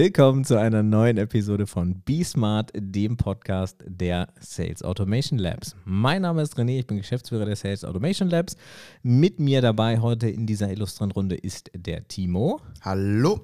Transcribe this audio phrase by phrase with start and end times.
[0.00, 5.74] Willkommen zu einer neuen Episode von Be Smart, dem Podcast der Sales Automation Labs.
[5.84, 8.56] Mein Name ist René, ich bin Geschäftsführer der Sales Automation Labs.
[9.02, 12.60] Mit mir dabei heute in dieser illustren Runde ist der Timo.
[12.82, 13.40] Hallo.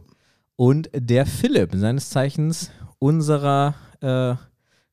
[0.54, 4.36] Und der Philipp, seines Zeichens unserer, äh,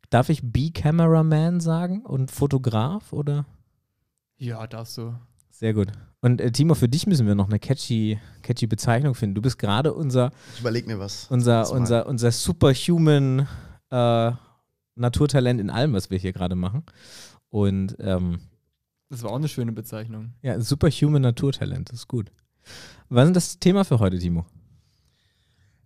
[0.10, 3.46] darf ich B-Cameraman sagen und Fotograf oder?
[4.40, 5.14] Ja, darfst du.
[5.52, 5.90] Sehr gut.
[6.22, 9.36] Und äh, Timo, für dich müssen wir noch eine catchy, catchy Bezeichnung finden.
[9.36, 10.32] Du bist gerade unser.
[10.54, 11.26] Ich überleg mir was.
[11.30, 13.48] Unser, unser, unser superhuman
[13.90, 14.32] äh,
[14.96, 16.84] Naturtalent in allem, was wir hier gerade machen.
[17.50, 18.40] Und ähm,
[19.10, 20.34] das war auch eine schöne Bezeichnung.
[20.42, 22.32] Ja, superhuman Naturtalent, das ist gut.
[23.10, 24.46] Was ist das Thema für heute, Timo?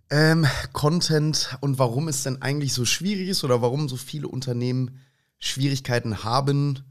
[0.09, 4.99] Ähm, Content und warum es denn eigentlich so schwierig ist oder warum so viele Unternehmen
[5.39, 6.83] Schwierigkeiten haben,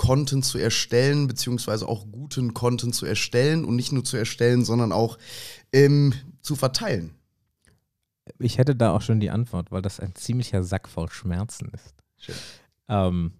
[0.00, 4.92] Content zu erstellen, beziehungsweise auch guten Content zu erstellen und nicht nur zu erstellen, sondern
[4.92, 5.18] auch
[5.74, 7.14] ähm, zu verteilen?
[8.38, 11.94] Ich hätte da auch schon die Antwort, weil das ein ziemlicher Sack voll Schmerzen ist.
[12.16, 12.34] Schön.
[12.88, 13.32] Ähm,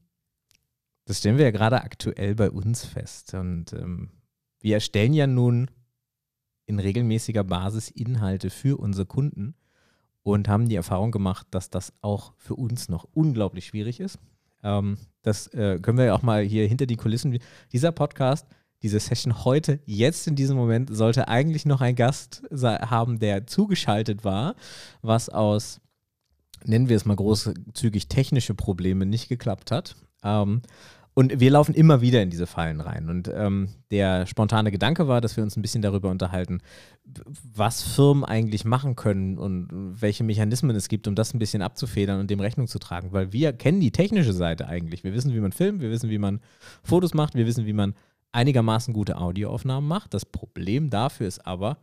[1.06, 3.32] das stellen wir ja gerade aktuell bei uns fest.
[3.32, 4.10] Und ähm,
[4.60, 5.70] wir erstellen ja nun
[6.66, 9.54] in regelmäßiger Basis Inhalte für unsere Kunden
[10.22, 14.18] und haben die Erfahrung gemacht, dass das auch für uns noch unglaublich schwierig ist.
[14.62, 17.38] Ähm, das äh, können wir ja auch mal hier hinter die Kulissen.
[17.72, 18.46] Dieser Podcast,
[18.82, 24.24] diese Session heute, jetzt in diesem Moment, sollte eigentlich noch ein Gast haben, der zugeschaltet
[24.24, 24.54] war,
[25.02, 25.80] was aus,
[26.64, 29.96] nennen wir es mal großzügig, technische Probleme nicht geklappt hat.
[30.22, 30.62] Ähm,
[31.20, 33.10] und wir laufen immer wieder in diese Fallen rein.
[33.10, 36.62] Und ähm, der spontane Gedanke war, dass wir uns ein bisschen darüber unterhalten,
[37.44, 42.20] was Firmen eigentlich machen können und welche Mechanismen es gibt, um das ein bisschen abzufedern
[42.20, 43.12] und dem Rechnung zu tragen.
[43.12, 45.04] Weil wir kennen die technische Seite eigentlich.
[45.04, 46.40] Wir wissen, wie man filmt, wir wissen, wie man
[46.82, 47.92] Fotos macht, wir wissen, wie man
[48.32, 50.14] einigermaßen gute Audioaufnahmen macht.
[50.14, 51.76] Das Problem dafür ist aber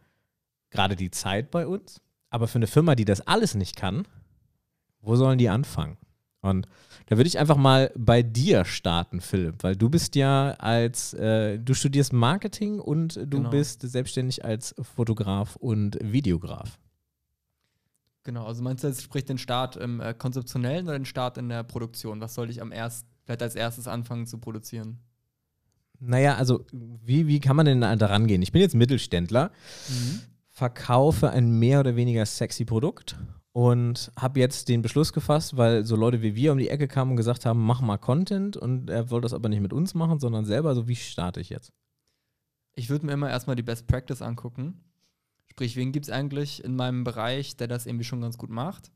[0.72, 2.02] gerade die Zeit bei uns.
[2.32, 4.08] Aber für eine Firma, die das alles nicht kann,
[5.00, 5.98] wo sollen die anfangen?
[6.48, 6.68] Und
[7.08, 11.58] da würde ich einfach mal bei dir starten, Philipp, weil du bist ja als, äh,
[11.58, 13.50] du studierst Marketing und du genau.
[13.50, 16.78] bist selbstständig als Fotograf und Videograf.
[18.24, 21.48] Genau, also meinst du jetzt, sprich den Start im äh, konzeptionellen oder den Start in
[21.48, 22.20] der Produktion?
[22.20, 25.00] Was soll ich am erst, vielleicht als erstes anfangen zu produzieren?
[26.00, 28.42] Naja, also wie, wie kann man denn da rangehen?
[28.42, 29.52] Ich bin jetzt Mittelständler,
[29.88, 30.20] mhm.
[30.50, 33.16] verkaufe ein mehr oder weniger sexy Produkt
[33.58, 37.10] und habe jetzt den Beschluss gefasst, weil so Leute wie wir um die Ecke kamen
[37.10, 40.20] und gesagt haben, mach mal Content und er wollte das aber nicht mit uns machen,
[40.20, 40.76] sondern selber.
[40.76, 41.74] So, wie starte ich jetzt?
[42.76, 44.84] Ich würde mir immer erstmal die Best Practice angucken.
[45.48, 48.92] Sprich, wen gibt es eigentlich in meinem Bereich, der das irgendwie schon ganz gut macht?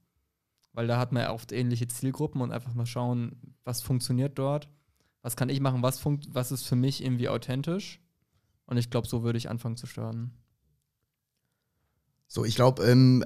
[0.73, 4.69] Weil da hat man ja oft ähnliche Zielgruppen und einfach mal schauen, was funktioniert dort,
[5.23, 7.99] was kann ich machen, was, funkt, was ist für mich irgendwie authentisch.
[8.67, 10.35] Und ich glaube, so würde ich anfangen zu starten.
[12.27, 13.25] So, ich glaube, ähm,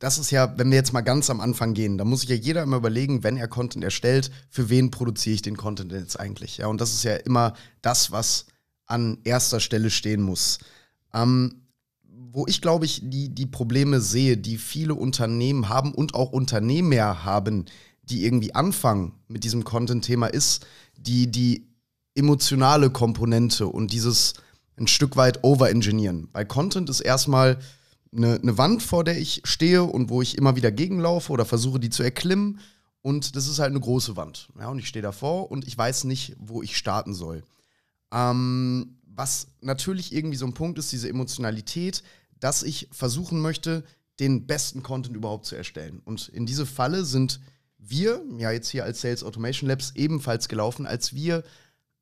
[0.00, 2.34] das ist ja, wenn wir jetzt mal ganz am Anfang gehen, da muss sich ja
[2.34, 6.56] jeder immer überlegen, wenn er Content erstellt, für wen produziere ich den Content jetzt eigentlich?
[6.56, 7.52] Ja, und das ist ja immer
[7.82, 8.46] das, was
[8.86, 10.58] an erster Stelle stehen muss.
[11.12, 11.66] Ähm,
[12.32, 17.24] wo ich, glaube ich, die, die Probleme sehe, die viele Unternehmen haben und auch Unternehmer
[17.24, 17.66] haben,
[18.02, 21.68] die irgendwie anfangen mit diesem Content-Thema, ist die, die
[22.14, 24.34] emotionale Komponente und dieses
[24.78, 26.28] ein Stück weit overengineeren.
[26.32, 27.58] Bei Content ist erstmal
[28.14, 31.80] eine, eine Wand, vor der ich stehe und wo ich immer wieder gegenlaufe oder versuche,
[31.80, 32.60] die zu erklimmen.
[33.02, 34.48] Und das ist halt eine große Wand.
[34.58, 37.42] Ja, und ich stehe davor und ich weiß nicht, wo ich starten soll.
[38.12, 42.02] Ähm, was natürlich irgendwie so ein Punkt ist, diese Emotionalität,
[42.38, 43.84] dass ich versuchen möchte,
[44.18, 46.02] den besten Content überhaupt zu erstellen.
[46.04, 47.40] Und in diese Falle sind
[47.78, 51.42] wir, ja jetzt hier als Sales Automation Labs, ebenfalls gelaufen, als wir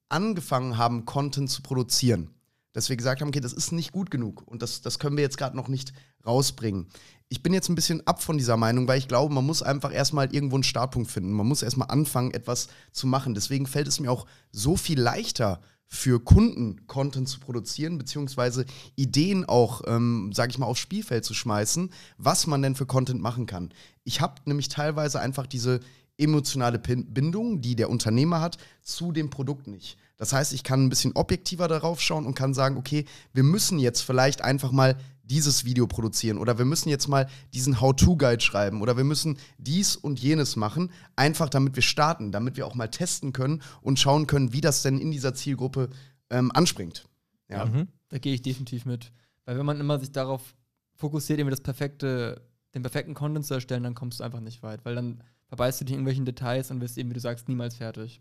[0.09, 2.31] angefangen haben, Content zu produzieren
[2.79, 5.25] dass wir gesagt haben, okay, das ist nicht gut genug und das, das können wir
[5.25, 5.93] jetzt gerade noch nicht
[6.25, 6.87] rausbringen.
[7.29, 9.93] Ich bin jetzt ein bisschen ab von dieser Meinung, weil ich glaube, man muss einfach
[9.93, 11.33] erstmal irgendwo einen Startpunkt finden.
[11.33, 13.35] Man muss erstmal anfangen, etwas zu machen.
[13.35, 19.47] Deswegen fällt es mir auch so viel leichter, für Kunden Content zu produzieren, beziehungsweise Ideen
[19.47, 23.47] auch, ähm, sage ich mal, aufs Spielfeld zu schmeißen, was man denn für Content machen
[23.47, 23.71] kann.
[24.05, 25.81] Ich habe nämlich teilweise einfach diese
[26.19, 29.97] emotionale Bindung, die der Unternehmer hat, zu dem Produkt nicht.
[30.19, 33.79] Das heißt, ich kann ein bisschen objektiver darauf schauen und kann sagen, okay, wir müssen
[33.79, 38.83] jetzt vielleicht einfach mal dieses Video produzieren oder wir müssen jetzt mal diesen How-to-Guide schreiben
[38.83, 42.89] oder wir müssen dies und jenes machen, einfach damit wir starten, damit wir auch mal
[42.89, 45.91] testen können und schauen können, wie das denn in dieser Zielgruppe
[46.31, 47.05] ähm, anspringt.
[47.49, 47.89] Ja, mhm.
[48.09, 49.13] da gehe ich definitiv mit.
[49.45, 50.55] Weil wenn man immer sich darauf
[50.95, 52.43] fokussiert, irgendwie das perfekte,
[52.75, 55.85] den perfekten Content zu erstellen, dann kommst du einfach nicht weit, weil dann verbeißt du
[55.85, 58.21] dich in irgendwelchen Details und wirst eben, wie du sagst, niemals fertig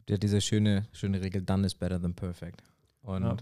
[0.00, 2.62] gibt ja diese schöne, schöne Regel, done is better than perfect.
[3.02, 3.36] Und ja.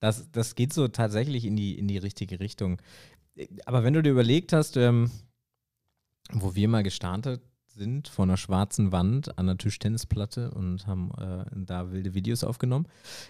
[0.00, 2.80] das, das geht so tatsächlich in die, in die richtige Richtung.
[3.66, 5.10] Aber wenn du dir überlegt hast, ähm,
[6.32, 11.44] wo wir mal gestartet sind vor einer schwarzen Wand an einer Tischtennisplatte und haben äh,
[11.56, 12.86] da wilde Videos aufgenommen,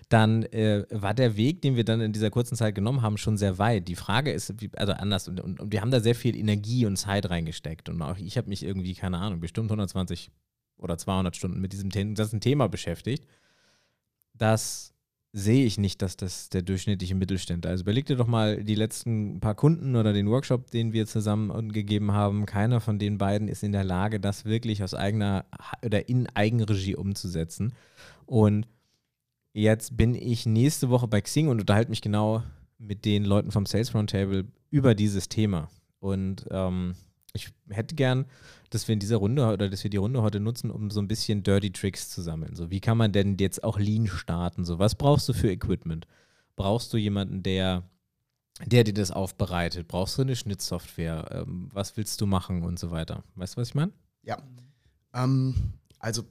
[0.08, 3.36] dann äh, war der Weg, den wir dann in dieser kurzen Zeit genommen haben, schon
[3.38, 3.88] sehr weit.
[3.88, 6.86] Die Frage ist, wie, also anders, und, und, und, wir haben da sehr viel Energie
[6.86, 10.30] und Zeit reingesteckt und auch ich habe mich irgendwie, keine Ahnung, bestimmt 120
[10.84, 13.26] oder 200 Stunden mit diesem Thema beschäftigt.
[14.34, 14.94] Das
[15.36, 17.70] sehe ich nicht, dass das der durchschnittliche Mittelständler.
[17.70, 21.72] Also überleg dir doch mal die letzten paar Kunden oder den Workshop, den wir zusammen
[21.72, 22.46] gegeben haben.
[22.46, 25.44] Keiner von den beiden ist in der Lage, das wirklich aus eigener
[25.84, 27.72] oder in Eigenregie umzusetzen.
[28.26, 28.68] Und
[29.52, 32.44] jetzt bin ich nächste Woche bei Xing und unterhalte mich genau
[32.78, 35.68] mit den Leuten vom Sales Roundtable über dieses Thema.
[35.98, 36.94] Und ähm,
[37.34, 38.26] ich hätte gern,
[38.70, 41.08] dass wir in dieser Runde oder dass wir die Runde heute nutzen, um so ein
[41.08, 42.54] bisschen Dirty Tricks zu sammeln.
[42.54, 44.64] So, wie kann man denn jetzt auch Lean starten?
[44.64, 46.06] So, was brauchst du für Equipment?
[46.56, 47.82] Brauchst du jemanden, der,
[48.64, 49.88] der dir das aufbereitet?
[49.88, 51.44] Brauchst du eine Schnittsoftware?
[51.46, 53.24] Ähm, was willst du machen und so weiter?
[53.34, 53.92] Weißt du, was ich meine?
[54.22, 54.38] Ja.
[55.12, 55.54] Ähm,
[55.98, 56.24] also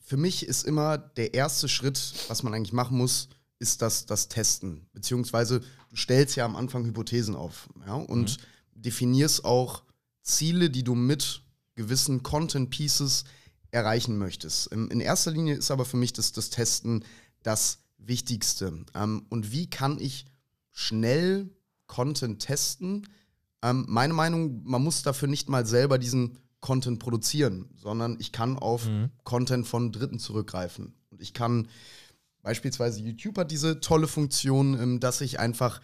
[0.00, 4.28] für mich ist immer der erste Schritt, was man eigentlich machen muss, ist das, das
[4.28, 4.86] Testen.
[4.92, 8.82] Beziehungsweise du stellst ja am Anfang Hypothesen auf ja, und mhm.
[8.82, 9.84] definierst auch
[10.22, 11.42] Ziele, die du mit
[11.74, 13.24] gewissen Content Pieces
[13.70, 14.66] erreichen möchtest.
[14.68, 17.04] In erster Linie ist aber für mich das, das Testen
[17.42, 18.84] das Wichtigste.
[18.94, 20.26] Ähm, und wie kann ich
[20.70, 21.50] schnell
[21.86, 23.08] Content testen?
[23.62, 28.58] Ähm, meine Meinung, man muss dafür nicht mal selber diesen Content produzieren, sondern ich kann
[28.58, 29.10] auf mhm.
[29.24, 30.94] Content von Dritten zurückgreifen.
[31.10, 31.68] Und ich kann
[32.42, 35.80] beispielsweise YouTube hat diese tolle Funktion, ähm, dass ich einfach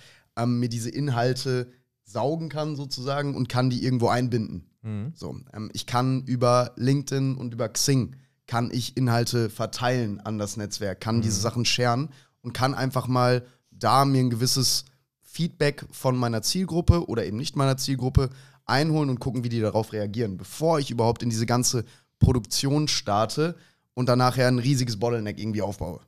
[0.47, 1.69] mir diese Inhalte
[2.09, 4.71] saugen kann sozusagen und kann die irgendwo einbinden.
[4.83, 5.13] Mhm.
[5.15, 8.17] So, ähm, ich kann über LinkedIn und über Xing
[8.47, 11.23] kann ich Inhalte verteilen an das Netzwerk, kann mhm.
[11.23, 12.09] diese Sachen sharen
[12.43, 14.87] und kann einfach mal da mir ein gewisses
[15.23, 18.31] Feedback von meiner Zielgruppe oder eben nicht meiner Zielgruppe
[18.65, 21.85] einholen und gucken, wie die darauf reagieren, bevor ich überhaupt in diese ganze
[22.19, 23.55] Produktion starte
[23.95, 26.01] und dann nachher ein riesiges Bottleneck irgendwie aufbaue.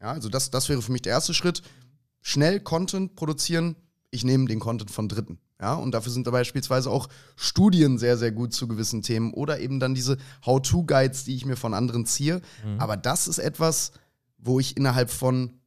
[0.00, 1.62] Ja, also das, das wäre für mich der erste Schritt.
[2.22, 3.76] Schnell Content produzieren,
[4.10, 5.38] ich nehme den Content von Dritten.
[5.60, 9.60] Ja, und dafür sind da beispielsweise auch Studien sehr, sehr gut zu gewissen Themen oder
[9.60, 12.40] eben dann diese How-To-Guides, die ich mir von anderen ziehe.
[12.64, 12.80] Mhm.
[12.80, 13.92] Aber das ist etwas,
[14.38, 15.60] wo ich innerhalb von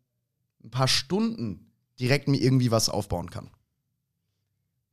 [0.64, 3.52] ein paar Stunden direkt mir irgendwie was aufbauen kann.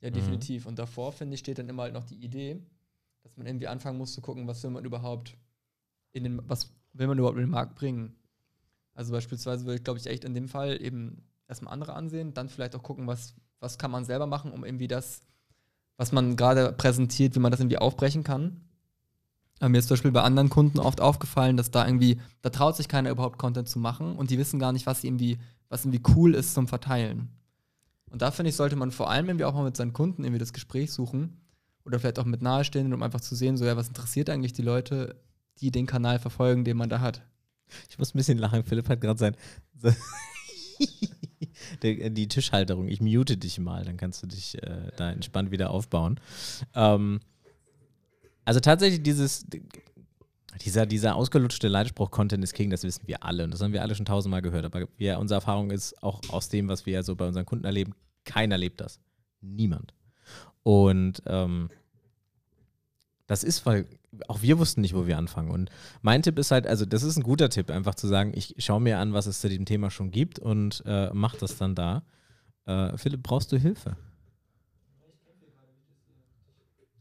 [0.01, 0.65] Ja, definitiv.
[0.65, 0.69] Mhm.
[0.71, 2.61] Und davor, finde ich, steht dann immer halt noch die Idee,
[3.23, 5.37] dass man irgendwie anfangen muss zu gucken, was will man überhaupt
[6.13, 8.15] in den, was will man überhaupt in den Markt bringen.
[8.95, 12.49] Also beispielsweise würde ich, glaube ich, echt in dem Fall eben erstmal andere ansehen, dann
[12.49, 15.21] vielleicht auch gucken, was, was kann man selber machen, um irgendwie das,
[15.99, 18.63] was man gerade präsentiert, wie man das irgendwie aufbrechen kann.
[19.59, 22.77] Aber mir ist zum Beispiel bei anderen Kunden oft aufgefallen, dass da irgendwie, da traut
[22.77, 25.39] sich keiner überhaupt Content zu machen und die wissen gar nicht, was irgendwie,
[25.69, 27.29] was irgendwie cool ist zum Verteilen.
[28.11, 30.39] Und da finde ich, sollte man vor allem irgendwie auch mal mit seinen Kunden irgendwie
[30.39, 31.37] das Gespräch suchen
[31.85, 34.63] oder vielleicht auch mit Nahestehenden, um einfach zu sehen, so ja, was interessiert eigentlich die
[34.63, 35.17] Leute,
[35.59, 37.23] die den Kanal verfolgen, den man da hat.
[37.89, 38.65] Ich muss ein bisschen lachen.
[38.65, 39.37] Philipp hat gerade sein,
[41.83, 42.89] die, die, Tischhalterung.
[42.89, 46.21] Ich mute dich mal, dann kannst du dich äh, da entspannt wieder aufbauen.
[46.75, 47.21] Ähm,
[48.45, 49.47] also tatsächlich dieses,
[50.63, 53.83] dieser, dieser ausgelutschte Leitspruch Content is King, das wissen wir alle und das haben wir
[53.83, 54.65] alle schon tausendmal gehört.
[54.65, 57.65] Aber wir, unsere Erfahrung ist auch aus dem, was wir ja so bei unseren Kunden
[57.65, 57.95] erleben,
[58.25, 59.01] keiner lebt das.
[59.41, 59.95] Niemand.
[60.63, 61.71] Und ähm,
[63.27, 63.87] das ist, weil
[64.29, 65.51] auch wir wussten nicht, wo wir anfangen.
[65.51, 65.71] Und
[66.03, 68.81] mein Tipp ist halt, also das ist ein guter Tipp, einfach zu sagen, ich schaue
[68.81, 72.03] mir an, was es zu dem Thema schon gibt und äh, mach das dann da.
[72.67, 73.97] Äh, Philipp, brauchst du Hilfe?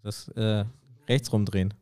[0.03, 0.65] Das äh,
[1.07, 1.73] rechts rumdrehen.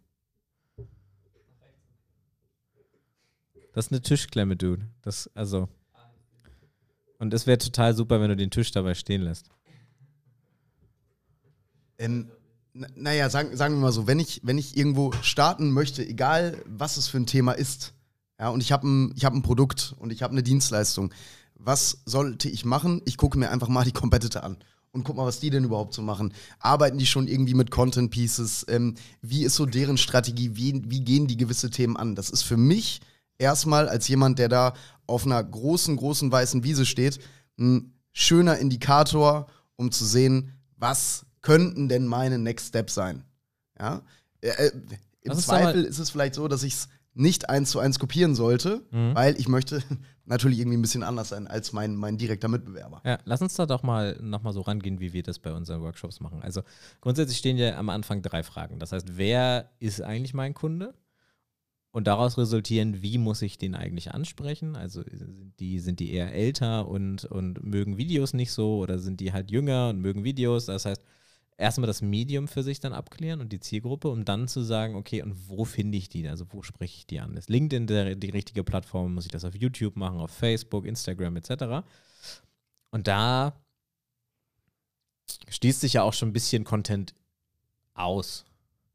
[3.74, 4.88] Das ist eine Tischklemme, Dude.
[5.04, 5.70] Das, also.
[7.20, 9.50] Und es wäre total super, wenn du den Tisch dabei stehen lässt.
[12.00, 12.32] Ähm,
[12.96, 16.98] naja, sagen, sagen wir mal so, wenn ich, wenn ich irgendwo starten möchte, egal was
[16.98, 17.94] es für ein Thema ist,
[18.40, 21.12] ja, und ich habe ein, hab ein Produkt und ich habe eine Dienstleistung,
[21.56, 23.02] was sollte ich machen?
[23.06, 24.58] Ich gucke mir einfach mal die Competitor an
[24.92, 26.34] und guck mal, was die denn überhaupt so machen.
[26.60, 28.66] Arbeiten die schon irgendwie mit Content Pieces?
[28.68, 30.56] Ähm, wie ist so deren Strategie?
[30.56, 32.16] Wie, wie gehen die gewisse Themen an?
[32.16, 33.02] Das ist für mich
[33.38, 34.74] erstmal als jemand, der da
[35.06, 37.20] auf einer großen, großen weißen Wiese steht,
[37.60, 43.24] ein schöner Indikator, um zu sehen, was könnten denn meine Next Steps sein?
[43.80, 44.02] Ja?
[44.42, 44.72] Äh, äh
[45.22, 48.84] Im Zweifel ist es vielleicht so, dass ich es nicht eins zu eins kopieren sollte,
[48.92, 49.16] mhm.
[49.16, 49.82] weil ich möchte
[50.26, 53.02] natürlich irgendwie ein bisschen anders sein als mein, mein direkter Mitbewerber.
[53.04, 56.20] Ja, lass uns da doch mal nochmal so rangehen, wie wir das bei unseren Workshops
[56.20, 56.42] machen.
[56.44, 56.62] Also
[57.02, 58.80] grundsätzlich stehen ja am Anfang drei Fragen.
[58.80, 60.94] Das heißt, wer ist eigentlich mein Kunde?
[61.92, 64.76] Und daraus resultieren, wie muss ich den eigentlich ansprechen?
[64.76, 69.20] Also sind die, sind die eher älter und, und mögen Videos nicht so oder sind
[69.20, 70.66] die halt jünger und mögen Videos?
[70.66, 71.02] Das heißt,
[71.58, 75.22] erstmal das Medium für sich dann abklären und die Zielgruppe, um dann zu sagen, okay,
[75.24, 76.28] und wo finde ich die?
[76.28, 77.36] Also wo spreche ich die an?
[77.36, 79.16] Ist LinkedIn der, die richtige Plattform?
[79.16, 81.86] Muss ich das auf YouTube machen, auf Facebook, Instagram etc.?
[82.92, 83.60] Und da
[85.50, 87.16] schließt sich ja auch schon ein bisschen Content
[87.94, 88.46] aus.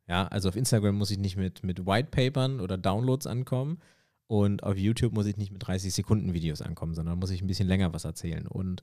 [0.08, 3.78] Ja, also auf Instagram muss ich nicht mit, mit Whitepapern oder Downloads ankommen
[4.26, 7.46] und auf YouTube muss ich nicht mit 30 Sekunden Videos ankommen, sondern muss ich ein
[7.46, 8.46] bisschen länger was erzählen.
[8.46, 8.82] Und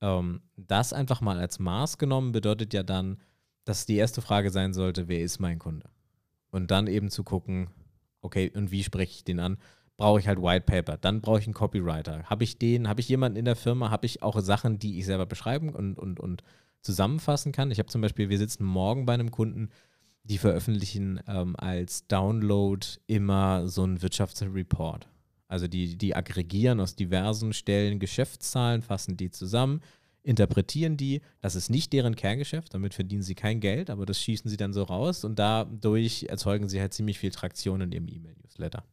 [0.00, 3.18] ähm, das einfach mal als Maß genommen bedeutet ja dann,
[3.64, 5.90] dass die erste Frage sein sollte, wer ist mein Kunde?
[6.50, 7.70] Und dann eben zu gucken,
[8.20, 9.58] okay, und wie spreche ich den an?
[9.96, 12.24] Brauche ich halt White Paper, dann brauche ich einen Copywriter.
[12.24, 15.06] Habe ich den, habe ich jemanden in der Firma, habe ich auch Sachen, die ich
[15.06, 16.42] selber beschreiben und, und, und
[16.80, 17.70] zusammenfassen kann.
[17.70, 19.68] Ich habe zum Beispiel, wir sitzen morgen bei einem Kunden,
[20.24, 25.08] die veröffentlichen ähm, als Download immer so einen Wirtschaftsreport.
[25.50, 29.80] Also die, die aggregieren aus diversen Stellen Geschäftszahlen, fassen die zusammen,
[30.22, 31.22] interpretieren die.
[31.40, 34.72] Das ist nicht deren Kerngeschäft, damit verdienen sie kein Geld, aber das schießen sie dann
[34.72, 38.84] so raus und dadurch erzeugen sie halt ziemlich viel Traktion in ihrem E-Mail-Newsletter.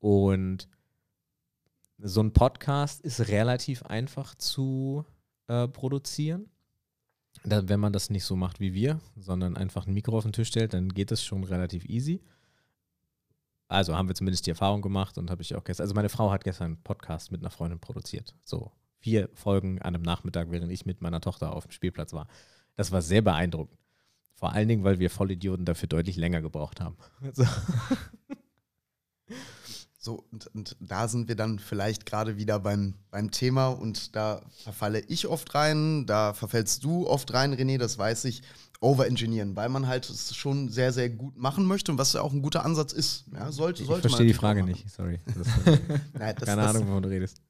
[0.00, 0.66] Und
[1.98, 5.04] so ein Podcast ist relativ einfach zu
[5.46, 6.50] äh, produzieren.
[7.44, 10.32] Da, wenn man das nicht so macht wie wir, sondern einfach ein Mikro auf den
[10.32, 12.20] Tisch stellt, dann geht das schon relativ easy.
[13.68, 16.30] Also haben wir zumindest die Erfahrung gemacht und habe ich auch gestern, also meine Frau
[16.30, 18.34] hat gestern einen Podcast mit einer Freundin produziert.
[18.44, 22.28] So vier Folgen an einem Nachmittag, während ich mit meiner Tochter auf dem Spielplatz war.
[22.76, 23.78] Das war sehr beeindruckend.
[24.34, 26.96] Vor allen Dingen, weil wir Vollidioten dafür deutlich länger gebraucht haben.
[27.34, 27.44] So,
[29.98, 34.40] so und, und, da sind wir dann vielleicht gerade wieder beim, beim Thema und da
[34.62, 38.42] verfalle ich oft rein, da verfällst du oft rein, René, das weiß ich
[38.80, 42.32] overengineeren, weil man halt es schon sehr, sehr gut machen möchte und was ja auch
[42.32, 43.24] ein guter Ansatz ist.
[43.32, 45.20] Ja, sollte, ich sollte verstehe die Frage nicht, sorry.
[46.18, 47.40] Nein, das, Keine das, Ahnung, wovon du redest.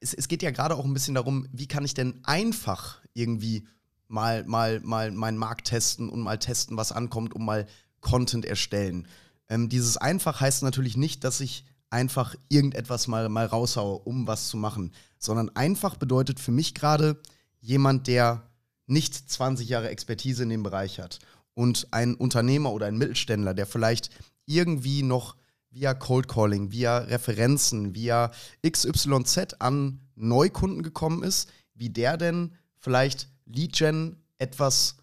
[0.00, 3.66] Es, es geht ja gerade auch ein bisschen darum, wie kann ich denn einfach irgendwie
[4.08, 7.66] mal, mal, mal meinen Markt testen und mal testen, was ankommt, um mal
[8.00, 9.06] Content erstellen.
[9.48, 14.48] Ähm, dieses einfach heißt natürlich nicht, dass ich einfach irgendetwas mal, mal raushaue, um was
[14.48, 17.20] zu machen, sondern einfach bedeutet für mich gerade
[17.60, 18.49] jemand, der
[18.90, 21.20] nicht 20 Jahre Expertise in dem Bereich hat
[21.54, 24.10] und ein Unternehmer oder ein Mittelständler, der vielleicht
[24.46, 25.36] irgendwie noch
[25.70, 28.32] via Cold Calling, via Referenzen, via
[28.68, 34.96] XYZ an Neukunden gekommen ist, wie der denn vielleicht Lead Gen etwas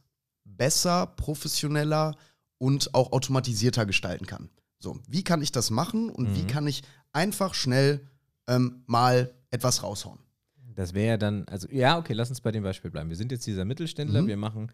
[0.43, 2.17] besser, professioneller
[2.57, 4.49] und auch automatisierter gestalten kann.
[4.79, 6.35] So, wie kann ich das machen und mhm.
[6.35, 8.05] wie kann ich einfach schnell
[8.47, 10.19] ähm, mal etwas raushauen?
[10.77, 13.09] Das wäre ja dann, also ja, okay, lass uns bei dem Beispiel bleiben.
[13.09, 14.27] Wir sind jetzt dieser Mittelständler, mhm.
[14.27, 14.71] wir machen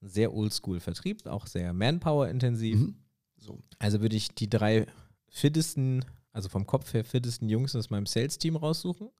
[0.00, 2.76] sehr oldschool-Vertrieb, auch sehr Manpower-intensiv.
[2.76, 2.96] Mhm.
[3.38, 3.62] So.
[3.78, 4.86] Also würde ich die drei
[5.28, 9.10] fittesten, also vom Kopf her fittesten Jungs aus meinem Sales-Team raussuchen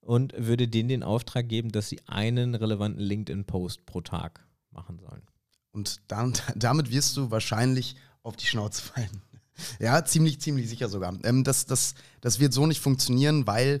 [0.00, 5.22] und würde denen den Auftrag geben, dass sie einen relevanten LinkedIn-Post pro Tag machen sollen.
[5.70, 9.22] Und dann, damit wirst du wahrscheinlich auf die Schnauze fallen.
[9.80, 11.18] Ja, ziemlich, ziemlich sicher sogar.
[11.24, 13.80] Ähm, das, das, das wird so nicht funktionieren, weil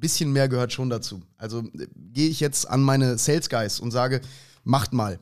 [0.00, 1.22] bisschen mehr gehört schon dazu.
[1.36, 4.20] Also äh, gehe ich jetzt an meine Sales Guys und sage,
[4.64, 5.18] macht mal,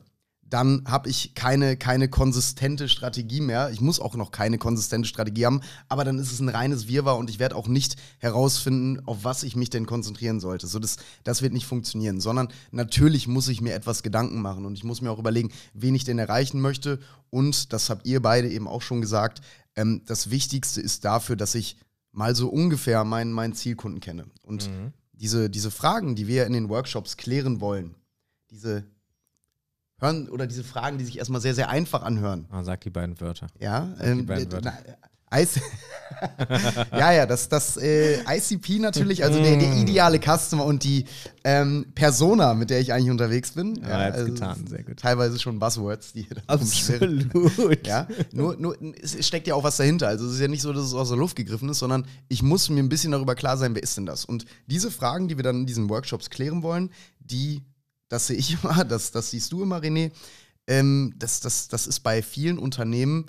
[0.49, 3.69] dann habe ich keine, keine konsistente Strategie mehr.
[3.71, 7.17] Ich muss auch noch keine konsistente Strategie haben, aber dann ist es ein reines Wirrwarr
[7.17, 10.67] und ich werde auch nicht herausfinden, auf was ich mich denn konzentrieren sollte.
[10.67, 14.73] So, das, das wird nicht funktionieren, sondern natürlich muss ich mir etwas Gedanken machen und
[14.73, 16.99] ich muss mir auch überlegen, wen ich denn erreichen möchte.
[17.29, 19.41] Und das habt ihr beide eben auch schon gesagt,
[19.75, 21.77] ähm, das Wichtigste ist dafür, dass ich
[22.19, 24.25] mal so ungefähr meinen, meinen Zielkunden kenne.
[24.43, 24.91] Und mhm.
[25.13, 27.95] diese, diese Fragen, die wir in den Workshops klären wollen,
[28.51, 28.83] diese
[29.99, 32.45] hören oder diese Fragen, die sich erstmal sehr, sehr einfach anhören.
[32.49, 33.47] Ah, sag die beiden Wörter.
[33.57, 34.73] Ja, ähm, die beiden Wörter.
[34.85, 35.61] Na, Ice
[36.91, 41.05] ja, ja, das, das äh, ICP natürlich, also der, der, ideale Customer und die
[41.43, 43.75] ähm, Persona, mit der ich eigentlich unterwegs bin.
[43.81, 44.97] Ja, ja also getan, sehr gut.
[44.97, 47.87] Teilweise schon Buzzwords, die hier Absolut.
[47.87, 50.07] Ja, nur, nur, es steckt ja auch was dahinter.
[50.07, 52.41] Also es ist ja nicht so, dass es aus der Luft gegriffen ist, sondern ich
[52.41, 54.25] muss mir ein bisschen darüber klar sein, wer ist denn das?
[54.25, 57.63] Und diese Fragen, die wir dann in diesen Workshops klären wollen, die,
[58.09, 60.11] das sehe ich immer, das, das siehst du immer, René,
[60.67, 63.25] ähm, das, das, das ist bei vielen Unternehmen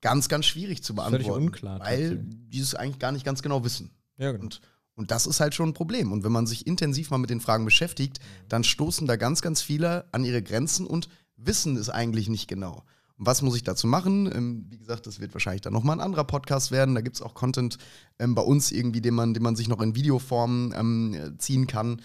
[0.00, 1.24] ganz, ganz schwierig zu beantworten.
[1.24, 1.80] Völlig unklar.
[1.80, 3.90] Weil die es eigentlich gar nicht ganz genau wissen.
[4.18, 4.44] Ja, genau.
[4.44, 4.60] Und,
[4.94, 6.12] und das ist halt schon ein Problem.
[6.12, 9.62] Und wenn man sich intensiv mal mit den Fragen beschäftigt, dann stoßen da ganz, ganz
[9.62, 12.84] viele an ihre Grenzen und wissen es eigentlich nicht genau.
[13.18, 14.30] Und was muss ich dazu machen?
[14.34, 16.94] Ähm, wie gesagt, das wird wahrscheinlich dann nochmal ein anderer Podcast werden.
[16.94, 17.78] Da gibt es auch Content
[18.18, 22.00] ähm, bei uns irgendwie, den man, den man sich noch in Videoform ähm, ziehen kann.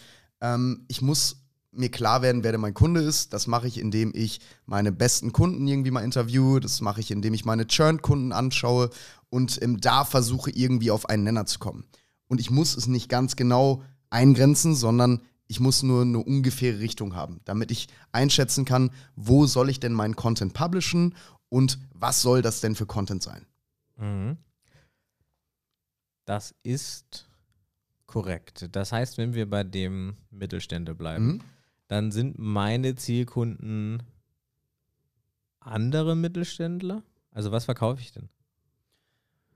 [0.87, 1.40] Ich muss
[1.71, 3.33] mir klar werden, wer denn mein Kunde ist.
[3.33, 6.59] Das mache ich, indem ich meine besten Kunden irgendwie mal interviewe.
[6.59, 8.89] Das mache ich, indem ich meine Churn-Kunden anschaue
[9.29, 11.85] und ähm, da versuche, irgendwie auf einen Nenner zu kommen.
[12.27, 17.13] Und ich muss es nicht ganz genau eingrenzen, sondern Ich muss nur eine ungefähre Richtung
[17.13, 21.13] haben, damit ich einschätzen kann, wo soll ich denn meinen Content publishen
[21.49, 23.45] und was soll das denn für Content sein.
[23.97, 24.37] Mhm.
[26.23, 27.27] Das ist
[28.05, 28.69] korrekt.
[28.71, 31.41] Das heißt, wenn wir bei dem Mittelständler bleiben, Mhm.
[31.91, 34.01] Dann sind meine Zielkunden
[35.59, 37.03] andere Mittelständler?
[37.31, 38.29] Also was verkaufe ich denn?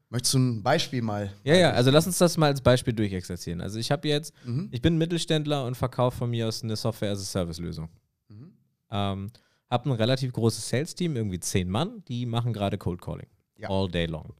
[0.09, 1.31] Möchtest du ein Beispiel mal?
[1.45, 3.61] Ja, ja, also lass uns das mal als Beispiel durchexerzieren.
[3.61, 4.67] Also ich habe jetzt, Mhm.
[4.71, 7.87] ich bin Mittelständler und verkaufe von mir aus eine Software-as-a-Service-Lösung.
[8.27, 8.53] Mhm.
[8.91, 9.31] Ähm,
[9.69, 13.27] habe ein relativ großes Sales-Team, irgendwie zehn Mann, die machen gerade Cold Calling.
[13.57, 13.69] Ja.
[13.69, 14.33] All day long.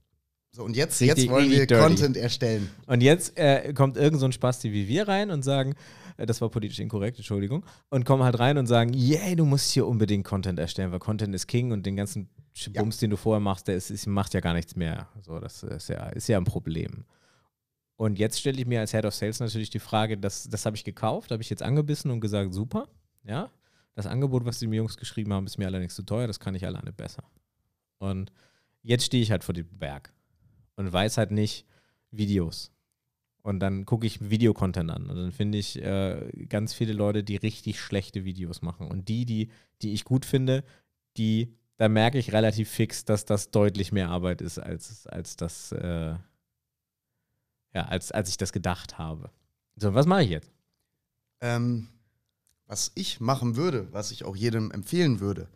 [0.56, 1.84] So, und jetzt, Richtig- jetzt wollen wir dirty.
[1.84, 2.70] Content erstellen.
[2.88, 5.76] Und jetzt äh, kommt irgend so ein Spasti wie wir rein und sagen,
[6.16, 9.72] äh, das war politisch inkorrekt, Entschuldigung, und kommen halt rein und sagen, yay, du musst
[9.72, 12.30] hier unbedingt Content erstellen, weil Content ist King und den ganzen
[12.72, 12.82] Ja.
[12.82, 15.10] Bums, den du vorher machst, der ist, ist, macht ja gar nichts mehr.
[15.22, 17.04] So, das ist ja, ist ja ein Problem.
[17.98, 20.78] Und jetzt stelle ich mir als Head of Sales natürlich die Frage, das, das habe
[20.78, 22.88] ich gekauft, habe ich jetzt angebissen und gesagt, super,
[23.26, 23.50] ja.
[23.94, 26.56] Das Angebot, was die mir Jungs geschrieben haben, ist mir allerdings zu teuer, das kann
[26.56, 27.24] ich alleine besser.
[27.98, 28.32] Und
[28.84, 30.14] jetzt stehe ich halt vor dem Berg
[30.76, 31.66] und weiß halt nicht
[32.12, 32.72] Videos.
[33.42, 37.36] Und dann gucke ich Videocontent an und dann finde ich äh, ganz viele Leute, die
[37.36, 38.88] richtig schlechte Videos machen.
[38.88, 39.50] Und die, die,
[39.84, 40.64] die ich gut finde,
[41.18, 45.72] die, da merke ich relativ fix, dass das deutlich mehr Arbeit ist, als, als das,
[45.74, 46.16] äh,
[47.76, 49.30] ja, als, als ich das gedacht habe.
[49.76, 50.52] So, was mache ich jetzt?
[51.42, 51.88] Ähm,
[52.66, 55.50] was ich machen würde, was ich auch jedem empfehlen würde,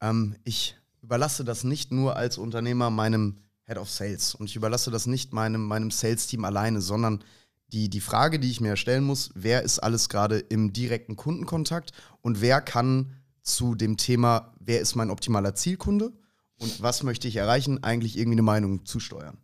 [0.00, 3.38] ähm, ich überlasse das nicht nur als Unternehmer meinem
[3.72, 7.24] Head of Sales und ich überlasse das nicht meinem, meinem Sales-Team alleine, sondern
[7.68, 11.92] die, die Frage, die ich mir stellen muss, wer ist alles gerade im direkten Kundenkontakt
[12.20, 16.12] und wer kann zu dem Thema, wer ist mein optimaler Zielkunde
[16.58, 19.38] und was möchte ich erreichen, eigentlich irgendwie eine Meinung zusteuern.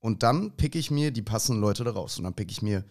[0.00, 2.84] Und dann picke ich mir die passenden Leute daraus und dann picke ich mir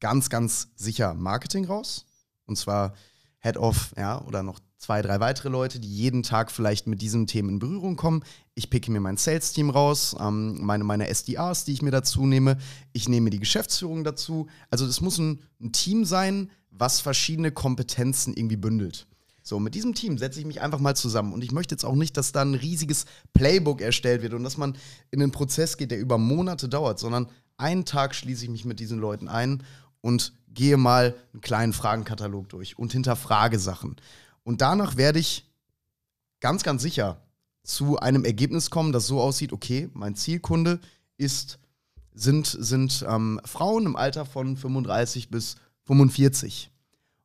[0.00, 2.06] ganz, ganz sicher Marketing raus.
[2.46, 2.94] Und zwar
[3.38, 7.28] Head of, ja, oder noch zwei, drei weitere Leute, die jeden Tag vielleicht mit diesen
[7.28, 8.24] Themen in Berührung kommen.
[8.56, 12.58] Ich picke mir mein Sales-Team raus, ähm, meine, meine SDRs, die ich mir dazu nehme.
[12.92, 14.48] Ich nehme die Geschäftsführung dazu.
[14.70, 19.06] Also das muss ein, ein Team sein, was verschiedene Kompetenzen irgendwie bündelt.
[19.44, 21.32] So, mit diesem Team setze ich mich einfach mal zusammen.
[21.32, 24.56] Und ich möchte jetzt auch nicht, dass da ein riesiges Playbook erstellt wird und dass
[24.56, 24.76] man
[25.12, 28.80] in einen Prozess geht, der über Monate dauert, sondern einen Tag schließe ich mich mit
[28.80, 29.62] diesen Leuten ein
[30.00, 33.96] und gehe mal einen kleinen Fragenkatalog durch und hinterfrage Sachen.
[34.44, 35.50] Und danach werde ich
[36.40, 37.22] ganz, ganz sicher
[37.62, 40.80] zu einem Ergebnis kommen, das so aussieht, okay, mein Zielkunde
[41.16, 41.58] ist,
[42.12, 46.70] sind, sind ähm, Frauen im Alter von 35 bis 45.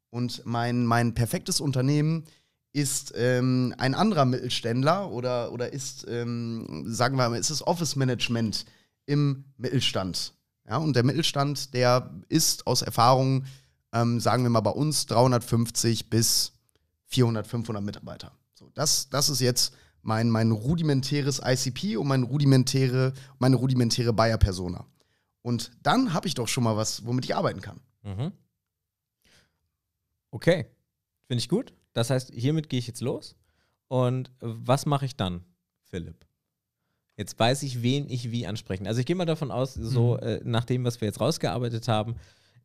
[0.09, 2.25] Und mein, mein perfektes Unternehmen
[2.73, 7.95] ist ähm, ein anderer Mittelständler oder, oder ist, ähm, sagen wir mal, ist es Office
[7.95, 8.65] Management
[9.05, 10.33] im Mittelstand.
[10.67, 13.45] Ja, und der Mittelstand, der ist aus Erfahrung,
[13.93, 16.53] ähm, sagen wir mal bei uns, 350 bis
[17.07, 18.31] 400, 500 Mitarbeiter.
[18.53, 24.85] So, das, das ist jetzt mein, mein rudimentäres ICP und mein rudimentäre, meine rudimentäre Buyer-Persona.
[25.41, 27.79] Und dann habe ich doch schon mal was, womit ich arbeiten kann.
[28.03, 28.31] Mhm.
[30.31, 30.65] Okay,
[31.27, 31.73] finde ich gut.
[31.93, 33.35] Das heißt, hiermit gehe ich jetzt los.
[33.87, 35.43] Und was mache ich dann,
[35.85, 36.25] Philipp?
[37.15, 38.85] Jetzt weiß ich, wen ich wie ansprechen.
[38.85, 40.23] Also ich gehe mal davon aus, so Mhm.
[40.23, 42.15] äh, nach dem, was wir jetzt rausgearbeitet haben,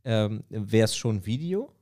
[0.04, 1.72] ähm, wäre es schon Video.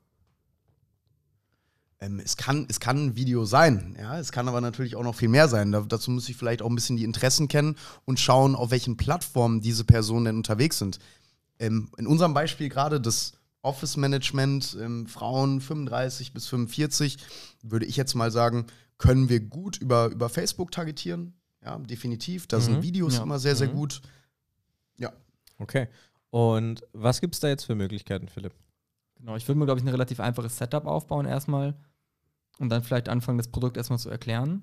[2.01, 5.15] Ähm, es, kann, es kann ein Video sein, ja, es kann aber natürlich auch noch
[5.15, 5.71] viel mehr sein.
[5.71, 8.97] Da, dazu muss ich vielleicht auch ein bisschen die Interessen kennen und schauen, auf welchen
[8.97, 10.99] Plattformen diese Personen denn unterwegs sind.
[11.59, 13.33] Ähm, in unserem Beispiel gerade das
[13.63, 17.19] Office Management, ähm, Frauen 35 bis 45,
[17.63, 21.35] würde ich jetzt mal sagen, können wir gut über, über Facebook targetieren.
[21.63, 22.47] Ja, definitiv.
[22.47, 22.63] Da Mhm.
[22.63, 23.23] sind Videos Ja.
[23.25, 23.73] immer sehr, sehr Mhm.
[23.73, 24.01] gut.
[25.59, 25.89] Okay.
[26.31, 28.55] Und was gibt es da jetzt für Möglichkeiten, Philipp?
[29.17, 31.75] Genau, ich würde mir, glaube ich, ein relativ einfaches Setup aufbauen erstmal
[32.61, 34.63] und dann vielleicht anfangen, das Produkt erstmal zu erklären.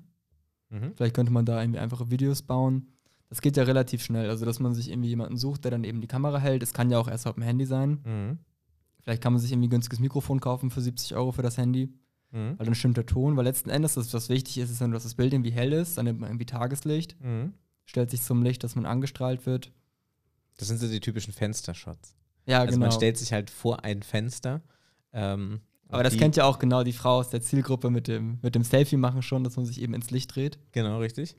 [0.69, 0.93] Mhm.
[0.95, 2.87] Vielleicht könnte man da irgendwie einfache Videos bauen.
[3.29, 5.99] Das geht ja relativ schnell, also dass man sich irgendwie jemanden sucht, der dann eben
[5.99, 6.63] die Kamera hält.
[6.63, 7.99] Es kann ja auch erst auf dem Handy sein.
[8.05, 8.37] Mhm.
[9.01, 11.93] Vielleicht kann man sich irgendwie ein günstiges Mikrofon kaufen für 70 Euro für das Handy,
[12.31, 12.55] Mhm.
[12.57, 13.35] weil dann stimmt der Ton.
[13.37, 15.97] Weil letzten Endes, das, was wichtig ist, ist, dann, dass das Bild irgendwie hell ist,
[15.97, 17.53] dann nimmt man irgendwie Tageslicht, Mhm.
[17.85, 19.71] stellt sich zum Licht, dass man angestrahlt wird.
[20.57, 22.15] Das sind so die typischen Fenstershots.
[22.45, 22.85] Ja, Also genau.
[22.87, 24.61] man stellt sich halt vor ein Fenster.
[25.13, 28.39] Ähm, Aber das die- kennt ja auch genau die Frau aus der Zielgruppe mit dem,
[28.41, 30.59] mit dem Selfie machen schon, dass man sich eben ins Licht dreht.
[30.73, 31.35] Genau, richtig.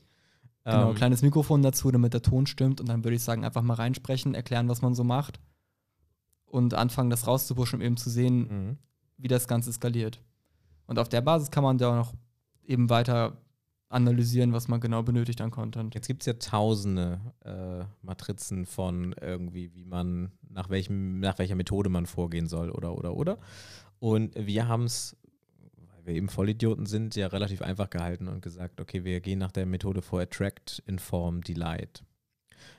[0.65, 2.81] Genau, Ähm, kleines Mikrofon dazu, damit der Ton stimmt.
[2.81, 5.39] Und dann würde ich sagen, einfach mal reinsprechen, erklären, was man so macht.
[6.45, 8.77] Und anfangen, das rauszupuschen, um eben zu sehen, Mhm.
[9.17, 10.19] wie das Ganze skaliert.
[10.87, 12.13] Und auf der Basis kann man da auch noch
[12.63, 13.37] eben weiter
[13.89, 15.95] analysieren, was man genau benötigt an Content.
[15.95, 21.55] Jetzt gibt es ja tausende äh, Matrizen von irgendwie, wie man, nach welchem, nach welcher
[21.55, 23.37] Methode man vorgehen soll oder oder oder.
[23.99, 25.15] Und wir haben es,
[25.93, 29.51] weil wir eben Vollidioten sind, ja relativ einfach gehalten und gesagt, okay, wir gehen nach
[29.51, 32.03] der Methode vor Attract, Inform, Delight.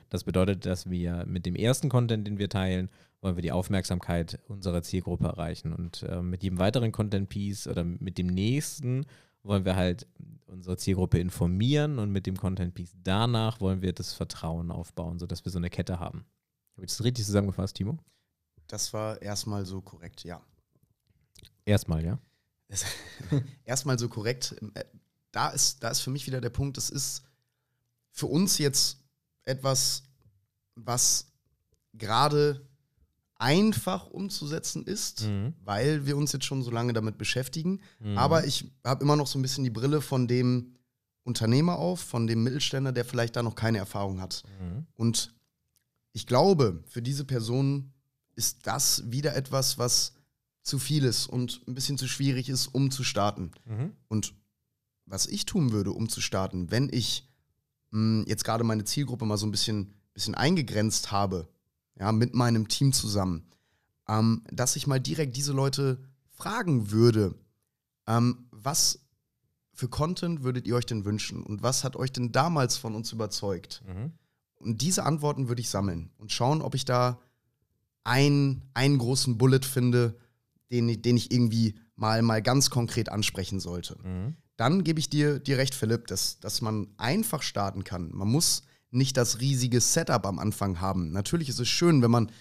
[0.09, 2.89] Das bedeutet, dass wir mit dem ersten Content, den wir teilen,
[3.21, 5.73] wollen wir die Aufmerksamkeit unserer Zielgruppe erreichen.
[5.73, 9.05] Und äh, mit jedem weiteren Content-Piece oder mit dem nächsten
[9.43, 10.07] wollen wir halt
[10.47, 15.51] unsere Zielgruppe informieren und mit dem Content-Piece danach wollen wir das Vertrauen aufbauen, sodass wir
[15.51, 16.25] so eine Kette haben.
[16.75, 17.97] Habe ich das richtig zusammengefasst, Timo?
[18.67, 20.41] Das war erstmal so korrekt, ja.
[21.65, 22.19] Erstmal, ja.
[23.65, 24.55] erstmal so korrekt.
[25.31, 27.23] Da ist, da ist für mich wieder der Punkt, es ist
[28.11, 28.97] für uns jetzt
[29.43, 30.03] etwas,
[30.75, 31.27] was
[31.93, 32.65] gerade
[33.35, 35.53] einfach umzusetzen ist, Mhm.
[35.63, 37.81] weil wir uns jetzt schon so lange damit beschäftigen.
[37.99, 38.17] Mhm.
[38.17, 40.75] Aber ich habe immer noch so ein bisschen die Brille von dem
[41.23, 44.43] Unternehmer auf, von dem Mittelständler, der vielleicht da noch keine Erfahrung hat.
[44.59, 44.85] Mhm.
[44.95, 45.33] Und
[46.13, 47.93] ich glaube, für diese Person
[48.35, 50.13] ist das wieder etwas, was
[50.63, 53.51] zu viel ist und ein bisschen zu schwierig ist, um zu starten.
[53.65, 53.91] Mhm.
[54.07, 54.33] Und
[55.05, 57.27] was ich tun würde, um zu starten, wenn ich
[57.91, 61.47] mh, jetzt gerade meine Zielgruppe mal so ein bisschen, bisschen eingegrenzt habe,
[61.99, 63.47] ja, mit meinem Team zusammen,
[64.07, 67.35] ähm, dass ich mal direkt diese Leute fragen würde,
[68.07, 68.99] ähm, was
[69.73, 73.11] für Content würdet ihr euch denn wünschen und was hat euch denn damals von uns
[73.11, 73.83] überzeugt?
[73.87, 74.11] Mhm.
[74.55, 77.19] Und diese Antworten würde ich sammeln und schauen, ob ich da
[78.03, 80.15] ein, einen großen Bullet finde,
[80.71, 83.97] den, ich- den ich irgendwie mal, mal ganz konkret ansprechen sollte.
[84.03, 84.35] Mhm.
[84.57, 88.11] Dann gebe ich dir, dir recht, Philipp, dass, dass man einfach starten kann.
[88.13, 91.11] Man muss nicht das riesige Setup am Anfang haben.
[91.11, 92.31] Natürlich ist es schön, wenn man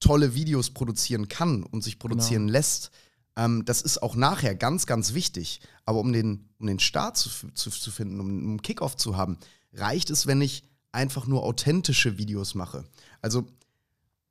[0.00, 2.90] tolle Videos produzieren kann und sich produzieren lässt.
[3.36, 5.60] Ähm, das ist auch nachher ganz, ganz wichtig.
[5.84, 9.36] Aber um den, um den Start zu, zu, zu finden, um, um Kickoff zu haben,
[9.72, 12.84] reicht es, wenn ich einfach nur authentische Videos mache.
[13.20, 13.46] Also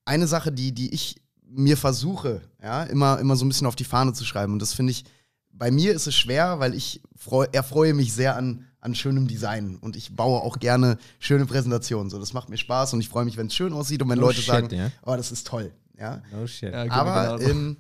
[0.06, 3.84] eine Sache, die, die ich mir versuche, ja, immer, immer so ein bisschen auf die
[3.84, 4.54] Fahne zu schreiben.
[4.54, 5.06] Und das finde ich,
[5.52, 9.78] bei mir ist es schwer, weil ich freu, erfreue mich sehr an, an schönem Design
[9.78, 12.10] und ich baue auch gerne schöne Präsentationen.
[12.10, 14.20] So, das macht mir Spaß und ich freue mich, wenn es schön aussieht und wenn
[14.20, 14.92] No Leute shit, sagen, ja.
[15.06, 15.72] oh, das ist toll.
[15.98, 16.22] Ja?
[16.32, 16.74] No shit.
[16.74, 17.78] Ja, mir Aber ähm,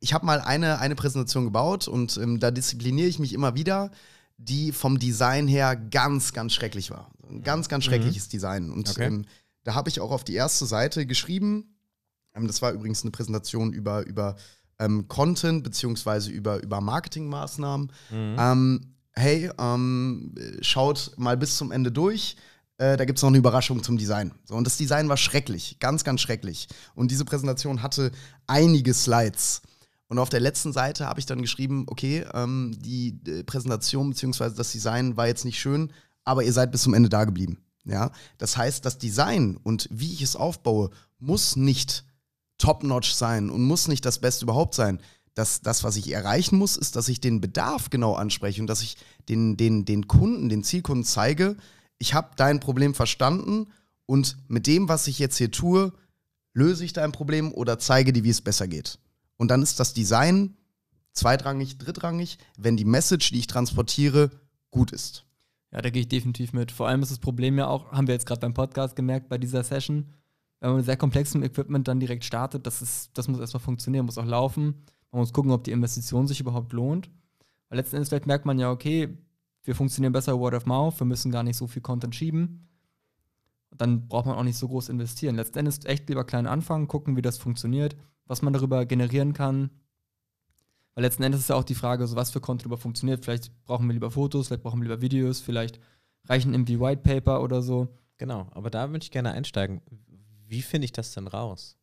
[0.00, 3.90] ich habe mal eine, eine Präsentation gebaut und ähm, da diszipliniere ich mich immer wieder,
[4.36, 7.10] die vom Design her ganz, ganz schrecklich war.
[7.28, 8.70] Ein ganz, ganz schreckliches Design.
[8.70, 9.06] Und Okay.
[9.06, 9.24] ähm,
[9.64, 11.73] da habe ich auch auf die erste Seite geschrieben,
[12.42, 14.36] das war übrigens eine Präsentation über, über
[14.78, 17.92] ähm, Content beziehungsweise über, über Marketingmaßnahmen.
[18.10, 18.36] Mhm.
[18.38, 18.80] Ähm,
[19.12, 22.36] hey, ähm, schaut mal bis zum Ende durch.
[22.76, 24.32] Äh, da gibt es noch eine Überraschung zum Design.
[24.44, 26.66] So, und das Design war schrecklich, ganz, ganz schrecklich.
[26.94, 28.10] Und diese Präsentation hatte
[28.48, 29.62] einige Slides.
[30.08, 34.50] Und auf der letzten Seite habe ich dann geschrieben, okay, ähm, die äh, Präsentation bzw.
[34.56, 35.92] das Design war jetzt nicht schön,
[36.24, 37.58] aber ihr seid bis zum Ende da geblieben.
[37.84, 38.10] Ja?
[38.38, 42.04] Das heißt, das Design und wie ich es aufbaue, muss nicht
[42.64, 44.98] top-notch sein und muss nicht das Beste überhaupt sein.
[45.34, 48.80] Das, das, was ich erreichen muss, ist, dass ich den Bedarf genau anspreche und dass
[48.80, 48.96] ich
[49.28, 51.56] den, den, den Kunden, den Zielkunden zeige,
[51.98, 53.66] ich habe dein Problem verstanden
[54.06, 55.92] und mit dem, was ich jetzt hier tue,
[56.54, 58.98] löse ich dein Problem oder zeige dir, wie es besser geht.
[59.36, 60.56] Und dann ist das Design
[61.12, 64.30] zweitrangig, drittrangig, wenn die Message, die ich transportiere,
[64.70, 65.24] gut ist.
[65.70, 66.72] Ja, da gehe ich definitiv mit.
[66.72, 69.38] Vor allem ist das Problem ja auch, haben wir jetzt gerade beim Podcast gemerkt, bei
[69.38, 70.06] dieser Session,
[70.64, 74.06] wenn man mit sehr komplexem Equipment dann direkt startet, das, ist, das muss erstmal funktionieren,
[74.06, 74.86] muss auch laufen.
[75.12, 77.10] Man muss gucken, ob die Investition sich überhaupt lohnt.
[77.68, 79.14] Weil letzten Endes vielleicht merkt man ja, okay,
[79.62, 82.66] wir funktionieren besser Word of Mouth, wir müssen gar nicht so viel Content schieben.
[83.72, 85.36] Dann braucht man auch nicht so groß investieren.
[85.36, 89.68] Letzten Endes echt lieber klein anfangen, gucken, wie das funktioniert, was man darüber generieren kann.
[90.94, 93.22] Weil letzten Endes ist ja auch die Frage, so was für Content überhaupt funktioniert.
[93.22, 95.78] Vielleicht brauchen wir lieber Fotos, vielleicht brauchen wir lieber Videos, vielleicht
[96.24, 97.88] reichen irgendwie White Paper oder so.
[98.16, 99.82] Genau, aber da würde ich gerne einsteigen.
[100.46, 101.76] Wie finde ich das denn raus?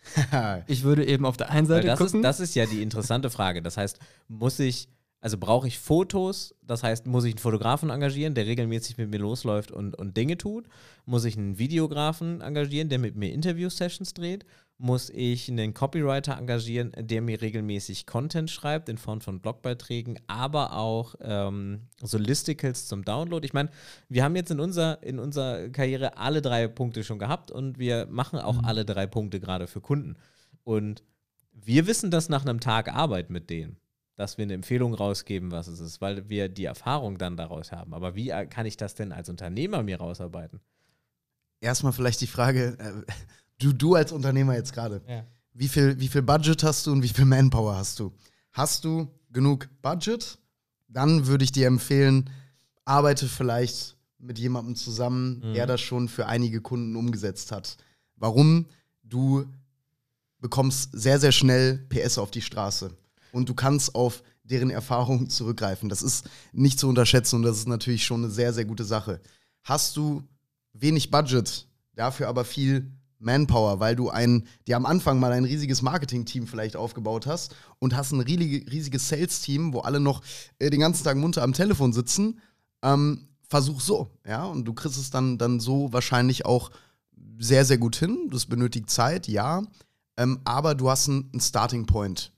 [0.66, 2.20] Ich würde eben auf der einen Weil Seite das, gucken.
[2.20, 3.62] ist, das ist ja die interessante Frage.
[3.62, 3.98] Das heißt,
[4.28, 4.88] muss ich,
[5.20, 6.54] also brauche ich Fotos?
[6.62, 10.36] Das heißt, muss ich einen Fotografen engagieren, der regelmäßig mit mir losläuft und, und Dinge
[10.38, 10.68] tut?
[11.04, 14.44] Muss ich einen Videografen engagieren, der mit mir Interview-Sessions dreht?
[14.80, 20.74] Muss ich einen Copywriter engagieren, der mir regelmäßig Content schreibt in Form von Blogbeiträgen, aber
[20.76, 23.44] auch ähm, so Listicles zum Download?
[23.44, 23.70] Ich meine,
[24.08, 28.06] wir haben jetzt in unserer, in unserer Karriere alle drei Punkte schon gehabt und wir
[28.06, 30.16] machen auch alle drei Punkte gerade für Kunden.
[30.62, 31.02] Und
[31.52, 33.78] wir wissen das nach einem Tag Arbeit mit denen,
[34.14, 37.94] dass wir eine Empfehlung rausgeben, was es ist, weil wir die Erfahrung dann daraus haben.
[37.94, 40.60] Aber wie äh, kann ich das denn als Unternehmer mir rausarbeiten?
[41.60, 43.12] Erstmal vielleicht die Frage, äh,
[43.58, 45.24] du, du als Unternehmer jetzt gerade, Ja.
[45.52, 48.12] wie viel, wie viel Budget hast du und wie viel Manpower hast du?
[48.52, 50.38] Hast du genug Budget
[50.90, 52.30] dann würde ich dir empfehlen,
[52.86, 55.52] arbeite vielleicht mit jemandem zusammen, Mhm.
[55.52, 57.76] der das schon für einige Kunden umgesetzt hat.
[58.16, 58.64] Warum?
[59.02, 59.44] Du
[60.40, 62.96] bekommst sehr, sehr schnell PS auf die Straße
[63.32, 65.90] und du kannst auf deren Erfahrung zurückgreifen.
[65.90, 69.20] Das ist nicht zu unterschätzen und das ist natürlich schon eine sehr, sehr gute Sache.
[69.62, 70.22] Hast du
[70.72, 75.82] wenig Budget, dafür aber viel Manpower, weil du ein, dir am Anfang mal ein riesiges
[75.82, 80.22] Marketing-Team vielleicht aufgebaut hast und hast ein riesige, riesiges Sales-Team, wo alle noch
[80.58, 82.40] äh, den ganzen Tag munter am Telefon sitzen,
[82.82, 86.70] ähm, versuch so, ja, und du kriegst es dann, dann so wahrscheinlich auch
[87.38, 88.28] sehr, sehr gut hin.
[88.30, 89.62] Das benötigt Zeit, ja,
[90.16, 92.32] ähm, aber du hast einen, einen Starting Point.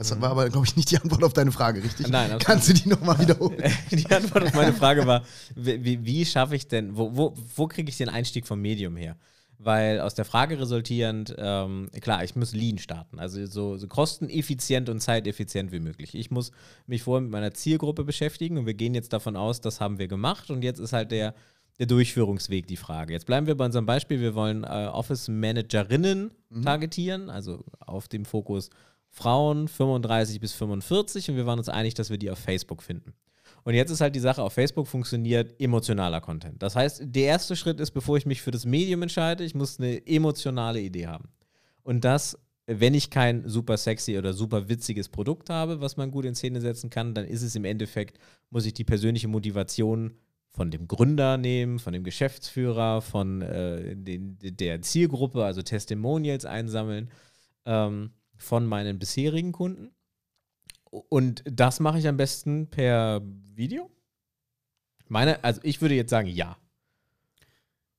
[0.00, 0.22] Das Mhm.
[0.22, 2.08] war aber, glaube ich, nicht die Antwort auf deine Frage, richtig?
[2.08, 2.44] Nein, absolut.
[2.46, 3.62] Kannst du die nochmal wiederholen?
[3.90, 7.90] Die Antwort auf meine Frage war, wie, wie, schaffe ich denn, wo, wo, wo kriege
[7.90, 9.16] ich den Einstieg vom Medium her?
[9.58, 14.88] Weil aus der Frage resultierend, ähm, klar, ich muss Lean starten, also so, so kosteneffizient
[14.88, 16.14] und zeiteffizient wie möglich.
[16.14, 16.50] Ich muss
[16.86, 20.08] mich vorher mit meiner Zielgruppe beschäftigen und wir gehen jetzt davon aus, das haben wir
[20.08, 21.34] gemacht und jetzt ist halt der,
[21.78, 23.12] der Durchführungsweg die Frage.
[23.12, 26.30] Jetzt bleiben wir bei unserem Beispiel, wir wollen äh, Office-Managerinnen
[26.64, 28.70] targetieren, also auf dem Fokus
[29.10, 33.14] Frauen 35 bis 45 und wir waren uns einig, dass wir die auf Facebook finden.
[33.64, 36.62] Und jetzt ist halt die Sache, auf Facebook funktioniert emotionaler Content.
[36.62, 39.78] Das heißt, der erste Schritt ist, bevor ich mich für das Medium entscheide, ich muss
[39.78, 41.28] eine emotionale Idee haben.
[41.82, 46.24] Und das, wenn ich kein super sexy oder super witziges Produkt habe, was man gut
[46.24, 48.18] in Szene setzen kann, dann ist es im Endeffekt,
[48.48, 50.14] muss ich die persönliche Motivation
[50.48, 57.10] von dem Gründer nehmen, von dem Geschäftsführer, von äh, den, der Zielgruppe, also Testimonials einsammeln,
[57.66, 59.90] ähm, von meinen bisherigen Kunden.
[60.90, 63.22] Und das mache ich am besten per
[63.54, 63.90] Video?
[65.08, 66.56] Meine, also ich würde jetzt sagen, ja.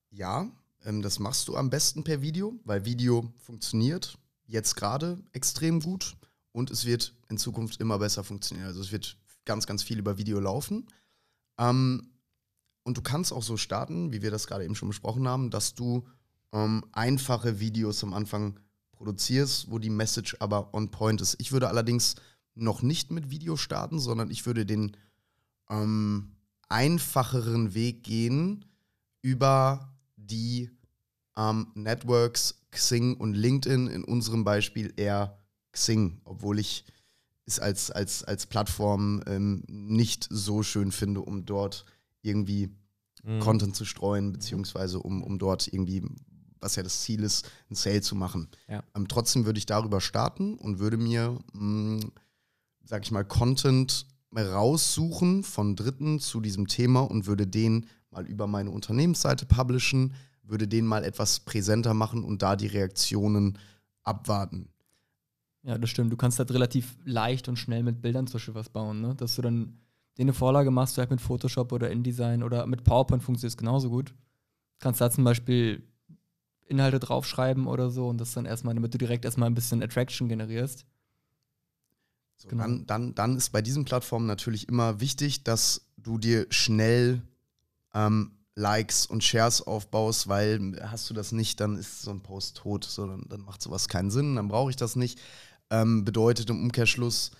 [0.10, 0.52] Ja,
[0.84, 6.18] ähm, das machst du am besten per Video, weil Video funktioniert jetzt gerade extrem gut
[6.52, 8.68] und es wird in Zukunft immer besser funktionieren.
[8.68, 10.88] Also es wird ganz, ganz viel über Video laufen.
[11.58, 12.12] Ähm,
[12.84, 15.76] und du kannst auch so starten, wie wir das gerade eben schon besprochen haben, dass
[15.76, 16.08] du
[16.52, 18.60] ähm, einfache Videos am Anfang
[19.02, 21.36] produzierst, wo die Message aber on point ist.
[21.40, 22.16] Ich würde allerdings
[22.54, 24.96] noch nicht mit Video starten, sondern ich würde den
[25.70, 26.36] ähm,
[26.70, 28.66] einfacheren Weg gehen
[29.24, 30.70] über die
[31.36, 35.40] ähm, Networks Xing und LinkedIn, in unserem Beispiel eher
[35.72, 36.86] Xing, obwohl ich
[37.48, 41.86] es als, als, als Plattform ähm, nicht so schön finde, um dort
[42.22, 42.70] irgendwie
[43.24, 43.40] Mhm.
[43.40, 46.04] Content zu streuen, beziehungsweise um, um dort irgendwie,
[46.62, 48.48] was ja das Ziel ist, ein Sale zu machen.
[48.68, 48.84] Ja.
[48.96, 52.06] Ähm, trotzdem würde ich darüber starten und würde mir, mh,
[52.84, 58.48] sag ich mal, Content raussuchen von Dritten zu diesem Thema und würde den mal über
[58.48, 63.58] meine Unternehmensseite publishen, würde den mal etwas präsenter machen und da die Reaktionen
[64.04, 64.70] abwarten.
[65.64, 66.12] Ja, das stimmt.
[66.12, 69.16] Du kannst halt relativ leicht und schnell mit Bildern zum Beispiel was bauen, ne?
[69.16, 69.80] Dass du dann
[70.18, 73.58] dir eine Vorlage machst, du halt mit Photoshop oder InDesign oder mit PowerPoint funktioniert es
[73.58, 74.14] genauso gut.
[74.80, 75.88] Kannst da zum Beispiel
[76.72, 80.28] Inhalte draufschreiben oder so und das dann erstmal, damit du direkt erstmal ein bisschen Attraction
[80.28, 80.86] generierst.
[82.38, 82.64] So, Genau.
[82.64, 87.22] dann, dann, dann ist bei diesen Plattformen natürlich immer wichtig, dass du dir schnell
[87.94, 92.58] ähm, Likes und Shares aufbaust, weil hast du das nicht, dann ist so ein Post
[92.58, 95.20] tot, so, dann, dann macht sowas keinen Sinn, dann brauche ich das nicht.
[95.70, 97.32] Ähm, bedeutet im Umkehrschluss,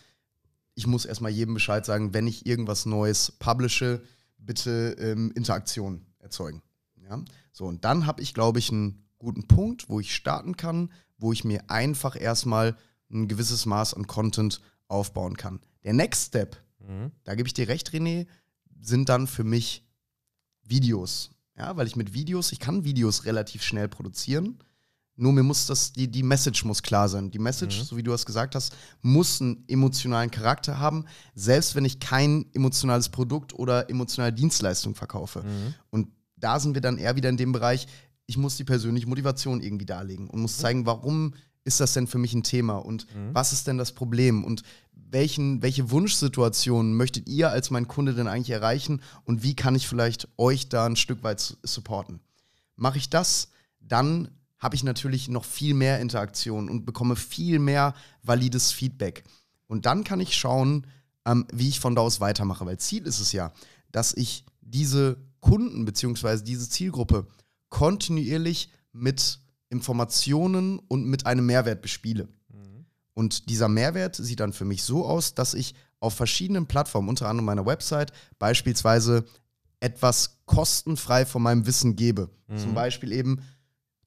[0.76, 4.02] ich muss erstmal jedem Bescheid sagen, wenn ich irgendwas Neues publishe,
[4.38, 6.62] bitte ähm, Interaktion erzeugen.
[7.04, 7.24] Ja?
[7.52, 11.32] So, und dann habe ich, glaube ich, einen guten Punkt, wo ich starten kann, wo
[11.32, 12.76] ich mir einfach erstmal
[13.12, 15.60] ein gewisses Maß an Content aufbauen kann.
[15.84, 17.12] Der Next Step, Mhm.
[17.24, 18.26] da gebe ich dir recht, René,
[18.82, 19.86] sind dann für mich
[20.64, 21.32] Videos.
[21.58, 24.58] Ja, weil ich mit Videos, ich kann Videos relativ schnell produzieren.
[25.16, 27.30] Nur mir muss das, die, die Message muss klar sein.
[27.30, 27.84] Die Message, Mhm.
[27.84, 31.06] so wie du es gesagt hast, muss einen emotionalen Charakter haben,
[31.36, 35.44] selbst wenn ich kein emotionales Produkt oder emotionale Dienstleistung verkaufe.
[35.44, 35.74] Mhm.
[35.92, 36.08] Und
[36.38, 37.86] da sind wir dann eher wieder in dem Bereich,
[38.28, 42.18] ich muss die persönliche Motivation irgendwie darlegen und muss zeigen, warum ist das denn für
[42.18, 43.34] mich ein Thema und Mhm.
[43.34, 48.28] was ist denn das Problem und welchen, welche Wunschsituationen möchtet ihr als mein Kunde denn
[48.28, 52.22] eigentlich erreichen und wie kann ich vielleicht euch da ein Stück weit su- supporten?
[52.78, 57.94] Mache ich das, dann habe ich natürlich noch viel mehr Interaktion und bekomme viel mehr
[58.24, 59.24] valides Feedback.
[59.68, 60.88] Und dann kann ich schauen,
[61.26, 62.66] ähm, wie ich von da aus weitermache.
[62.66, 63.52] Weil Ziel ist es ja,
[63.92, 66.42] dass ich diese Kunden bzw.
[66.44, 67.26] diese Zielgruppe
[67.72, 72.28] kontinuierlich mit Informationen und mit einem Mehrwert bespiele.
[73.14, 77.28] Und dieser Mehrwert sieht dann für mich so aus, dass ich auf verschiedenen Plattformen, unter
[77.28, 79.26] anderem meiner Website, beispielsweise
[79.80, 82.30] etwas kostenfrei von meinem Wissen gebe.
[82.56, 83.42] Zum Beispiel eben,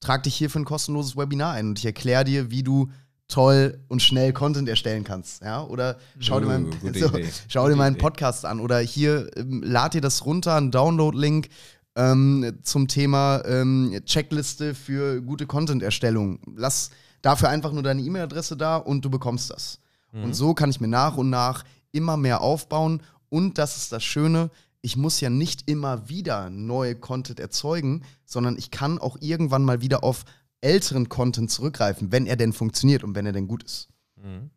[0.01, 2.91] trag dich hier für ein kostenloses Webinar ein und ich erkläre dir, wie du
[3.29, 5.43] toll und schnell Content erstellen kannst.
[5.43, 5.65] Ja?
[5.65, 7.11] Oder schau dir, meinen, so,
[7.49, 7.97] schau dir meinen.
[7.97, 8.61] Podcast an.
[8.61, 11.49] Oder hier ähm, lad dir das runter, einen Download-Link
[11.97, 16.41] ähm, zum Thema ähm, Checkliste für gute Content-Erstellung.
[16.57, 16.91] Lass
[17.23, 19.81] dafür einfach nur deine E-Mail-Adresse da und du bekommst das.
[20.13, 20.25] Mhm.
[20.25, 23.03] Und so kann ich mir nach und nach immer mehr aufbauen.
[23.29, 24.51] Und das ist das Schöne,
[24.85, 29.81] ich muss ja nicht immer wieder neue Content erzeugen, sondern ich kann auch irgendwann mal
[29.81, 30.27] wieder auf
[30.61, 33.89] älteren Content zurückgreifen, wenn er denn funktioniert und wenn er denn gut ist.
[34.17, 34.51] Mhm.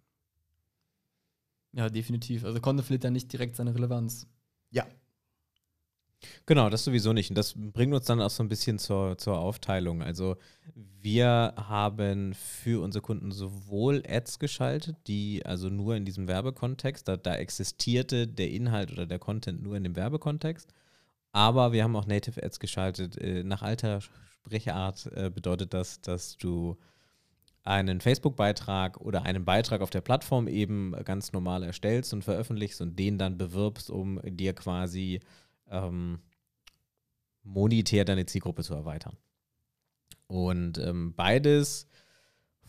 [1.71, 2.43] Ja, definitiv.
[2.43, 4.27] Also Content verliert dann nicht direkt seine Relevanz.
[4.69, 4.85] Ja.
[6.45, 7.29] Genau, das sowieso nicht.
[7.29, 10.01] Und das bringt uns dann auch so ein bisschen zur, zur Aufteilung.
[10.01, 10.35] Also
[10.73, 17.17] wir haben für unsere Kunden sowohl Ads geschaltet, die also nur in diesem Werbekontext, da,
[17.17, 20.73] da existierte der Inhalt oder der Content nur in dem Werbekontext.
[21.33, 23.17] Aber wir haben auch Native Ads geschaltet.
[23.17, 26.77] Äh, Nach alter Sprechart äh, bedeutet das, dass du
[27.63, 32.97] einen Facebook-Beitrag oder einen Beitrag auf der Plattform eben ganz normal erstellst und veröffentlichst und
[32.97, 35.19] den dann bewirbst, um dir quasi
[35.69, 36.19] ähm,
[37.43, 39.17] monetär deine Zielgruppe zu erweitern.
[40.27, 41.87] Und ähm, beides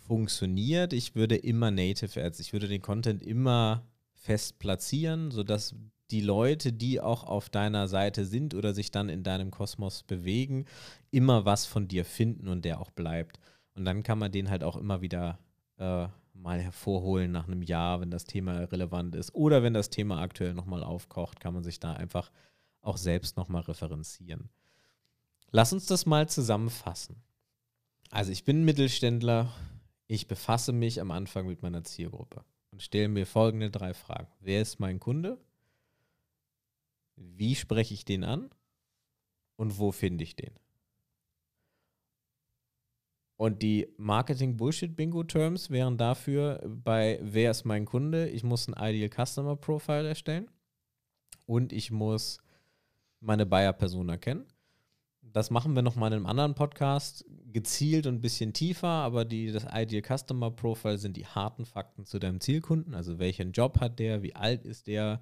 [0.09, 0.93] funktioniert.
[0.93, 5.75] Ich würde immer Native Ads, ich würde den Content immer fest platzieren, sodass
[6.11, 10.65] die Leute, die auch auf deiner Seite sind oder sich dann in deinem Kosmos bewegen,
[11.11, 13.39] immer was von dir finden und der auch bleibt.
[13.75, 15.39] Und dann kann man den halt auch immer wieder
[15.77, 19.35] äh, mal hervorholen nach einem Jahr, wenn das Thema relevant ist.
[19.35, 22.31] Oder wenn das Thema aktuell nochmal aufkocht, kann man sich da einfach
[22.81, 24.49] auch selbst nochmal referenzieren.
[25.51, 27.23] Lass uns das mal zusammenfassen.
[28.11, 29.53] Also ich bin Mittelständler,
[30.07, 34.29] ich befasse mich am Anfang mit meiner Zielgruppe und stelle mir folgende drei Fragen.
[34.41, 35.39] Wer ist mein Kunde?
[37.17, 38.51] Wie spreche ich den an?
[39.57, 40.53] Und wo finde ich den?
[43.37, 48.29] Und die Marketing-Bullshit-Bingo-Terms wären dafür bei Wer ist mein Kunde?
[48.29, 50.51] Ich muss ein Ideal Customer Profile erstellen
[51.47, 52.39] und ich muss
[53.21, 54.47] meine Buyer-Persona kennen.
[55.23, 59.51] Das machen wir nochmal in einem anderen Podcast, gezielt und ein bisschen tiefer, aber die,
[59.53, 62.95] das Ideal Customer Profile sind die harten Fakten zu deinem Zielkunden.
[62.95, 65.21] Also welchen Job hat der, wie alt ist der,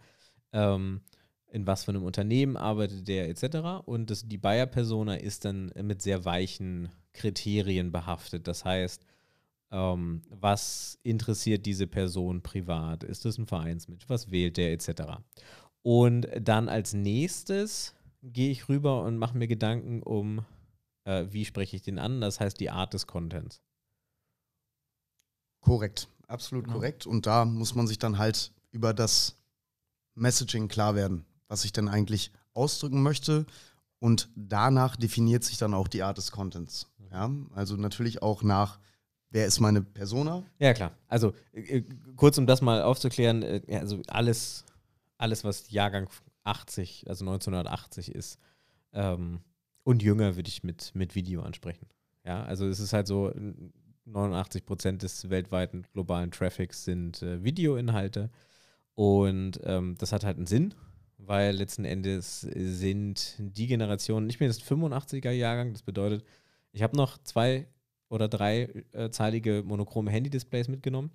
[0.52, 1.00] ähm,
[1.50, 3.86] in was für einem Unternehmen arbeitet der, etc.
[3.86, 8.46] Und das, die Buyer-Persona ist dann mit sehr weichen Kriterien behaftet.
[8.48, 9.06] Das heißt,
[9.70, 13.04] ähm, was interessiert diese Person privat?
[13.04, 14.08] Ist das ein Vereinsmensch?
[14.08, 15.18] Was wählt der, etc.
[15.86, 20.44] Und dann als nächstes gehe ich rüber und mache mir Gedanken um,
[21.04, 22.20] äh, wie spreche ich den an?
[22.20, 23.62] Das heißt, die Art des Contents.
[25.60, 26.78] Korrekt, absolut Genau.
[26.78, 27.06] korrekt.
[27.06, 29.36] Und da muss man sich dann halt über das
[30.16, 33.46] Messaging klar werden, was ich denn eigentlich ausdrücken möchte.
[34.00, 36.90] Und danach definiert sich dann auch die Art des Contents.
[37.12, 37.30] Ja?
[37.54, 38.80] Also natürlich auch nach,
[39.30, 40.42] wer ist meine Persona?
[40.58, 40.90] Ja, klar.
[41.06, 41.84] Also äh, äh,
[42.16, 44.64] kurz, um das mal aufzuklären, äh, also alles,
[45.18, 46.08] alles, was Jahrgang
[46.44, 48.38] 80, also 1980 ist
[48.92, 49.40] ähm,
[49.82, 51.86] und jünger, würde ich mit, mit Video ansprechen.
[52.24, 53.72] Ja, also es ist halt so, n-
[54.04, 58.30] 89 Prozent des weltweiten globalen Traffics sind äh, Videoinhalte
[58.94, 60.74] und ähm, das hat halt einen Sinn,
[61.18, 66.24] weil letzten Endes sind die Generationen, ich bin jetzt 85er Jahrgang, das bedeutet,
[66.72, 67.66] ich habe noch zwei
[68.08, 71.10] oder drei äh, zeilige monochrome Handy-Displays mitgenommen.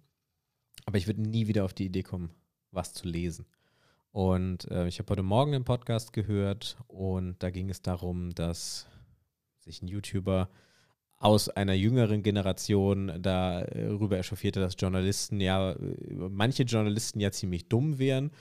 [0.85, 2.31] Aber ich würde nie wieder auf die Idee kommen,
[2.71, 3.45] was zu lesen.
[4.11, 8.87] Und äh, ich habe heute Morgen einen Podcast gehört und da ging es darum, dass
[9.59, 10.49] sich ein YouTuber
[11.15, 15.77] aus einer jüngeren Generation darüber echauffierte, dass Journalisten ja, äh,
[16.09, 18.31] manche Journalisten ja ziemlich dumm wären.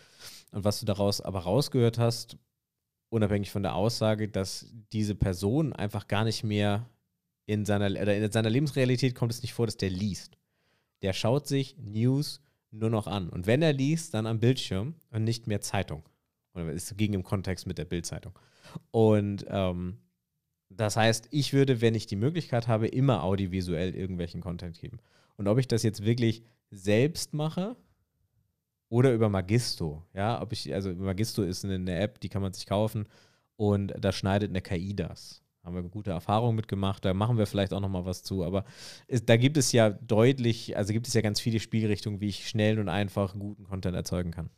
[0.50, 2.36] Und was du daraus aber rausgehört hast,
[3.08, 6.88] unabhängig von der Aussage, dass diese Person einfach gar nicht mehr
[7.46, 10.36] in seiner, in seiner Lebensrealität kommt es nicht vor, dass der liest.
[11.02, 13.28] Der schaut sich News nur noch an.
[13.28, 16.02] Und wenn er liest, dann am Bildschirm und nicht mehr Zeitung.
[16.54, 18.38] Oder es ging im Kontext mit der Bildzeitung.
[18.90, 19.98] Und ähm,
[20.68, 24.98] das heißt, ich würde, wenn ich die Möglichkeit habe, immer audiovisuell irgendwelchen Content geben.
[25.36, 27.76] Und ob ich das jetzt wirklich selbst mache
[28.88, 32.52] oder über Magisto, ja, ob ich, also Magisto ist eine, eine App, die kann man
[32.52, 33.06] sich kaufen
[33.56, 35.42] und da schneidet eine KI das.
[35.70, 38.64] Haben wir gute Erfahrungen mitgemacht, da machen wir vielleicht auch noch mal was zu, aber
[39.06, 42.48] es, da gibt es ja deutlich, also gibt es ja ganz viele Spielrichtungen, wie ich
[42.48, 44.50] schnell und einfach guten Content erzeugen kann.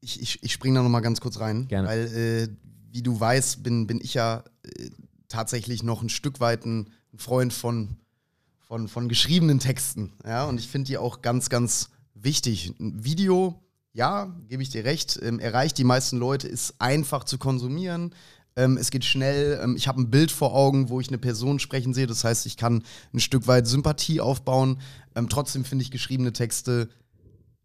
[0.00, 1.88] Ich, ich, ich springe da nochmal ganz kurz rein, Gerne.
[1.88, 2.48] weil, äh,
[2.92, 4.90] wie du weißt, bin, bin ich ja äh,
[5.26, 7.96] tatsächlich noch ein Stück weit ein Freund von,
[8.60, 10.12] von, von geschriebenen Texten.
[10.24, 10.46] Ja?
[10.46, 12.72] Und ich finde die auch ganz, ganz wichtig.
[12.78, 13.60] Ein Video,
[13.92, 18.14] ja, gebe ich dir recht, ähm, erreicht die meisten Leute, ist einfach zu konsumieren.
[18.58, 19.60] Ähm, es geht schnell.
[19.62, 22.08] Ähm, ich habe ein Bild vor Augen, wo ich eine Person sprechen sehe.
[22.08, 22.82] Das heißt, ich kann
[23.14, 24.80] ein Stück weit Sympathie aufbauen.
[25.14, 26.88] Ähm, trotzdem finde ich geschriebene Texte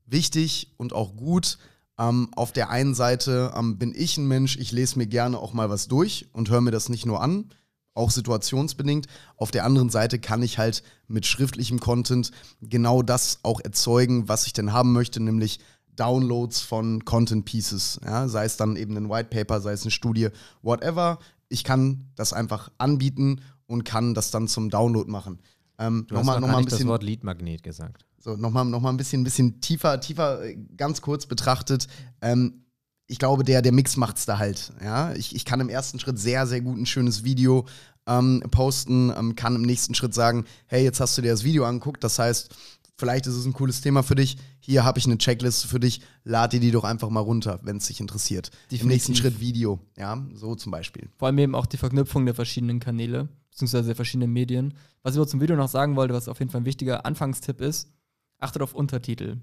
[0.05, 1.57] wichtig und auch gut.
[1.97, 5.53] Ähm, auf der einen Seite ähm, bin ich ein Mensch, ich lese mir gerne auch
[5.53, 7.49] mal was durch und höre mir das nicht nur an,
[7.95, 9.07] auch situationsbedingt.
[9.35, 12.31] Auf der anderen Seite kann ich halt mit schriftlichem Content
[12.61, 15.59] genau das auch erzeugen, was ich denn haben möchte, nämlich
[15.95, 19.91] Downloads von Content Pieces, ja, sei es dann eben ein White Paper, sei es eine
[19.91, 20.29] Studie,
[20.61, 21.19] whatever.
[21.49, 25.39] Ich kann das einfach anbieten und kann das dann zum Download machen.
[25.77, 28.05] Ähm, du nochmal, hast noch mal ein bisschen, das Wort Leadmagnet gesagt.
[28.19, 31.87] So, nochmal noch mal ein bisschen, bisschen tiefer, tiefer, äh, ganz kurz betrachtet.
[32.21, 32.63] Ähm,
[33.07, 34.71] ich glaube, der, der Mix macht's da halt.
[34.81, 35.13] Ja?
[35.13, 37.65] Ich, ich kann im ersten Schritt sehr, sehr gut ein schönes Video
[38.07, 41.65] ähm, posten, ähm, kann im nächsten Schritt sagen, hey, jetzt hast du dir das Video
[41.65, 42.53] angeguckt, das heißt,
[42.97, 44.37] vielleicht ist es ein cooles Thema für dich.
[44.59, 46.01] Hier habe ich eine Checkliste für dich.
[46.23, 48.51] Lad dir die doch einfach mal runter, wenn es dich interessiert.
[48.71, 48.81] Definitiv.
[48.81, 49.79] Im nächsten Schritt Video.
[49.97, 51.09] Ja, so zum Beispiel.
[51.17, 54.73] Vor allem eben auch die Verknüpfung der verschiedenen Kanäle, beziehungsweise der verschiedenen Medien.
[55.01, 57.61] Was ich aber zum Video noch sagen wollte, was auf jeden Fall ein wichtiger Anfangstipp
[57.61, 57.91] ist,
[58.39, 59.37] achtet auf Untertitel.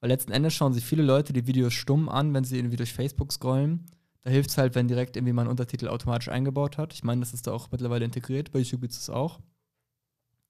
[0.00, 2.92] Weil letzten Endes schauen sich viele Leute die Videos stumm an, wenn sie irgendwie durch
[2.92, 3.86] Facebook scrollen.
[4.22, 6.92] Da hilft es halt, wenn direkt irgendwie man Untertitel automatisch eingebaut hat.
[6.92, 8.50] Ich meine, das ist da auch mittlerweile integriert.
[8.52, 9.40] Bei YouTube gibt es das auch.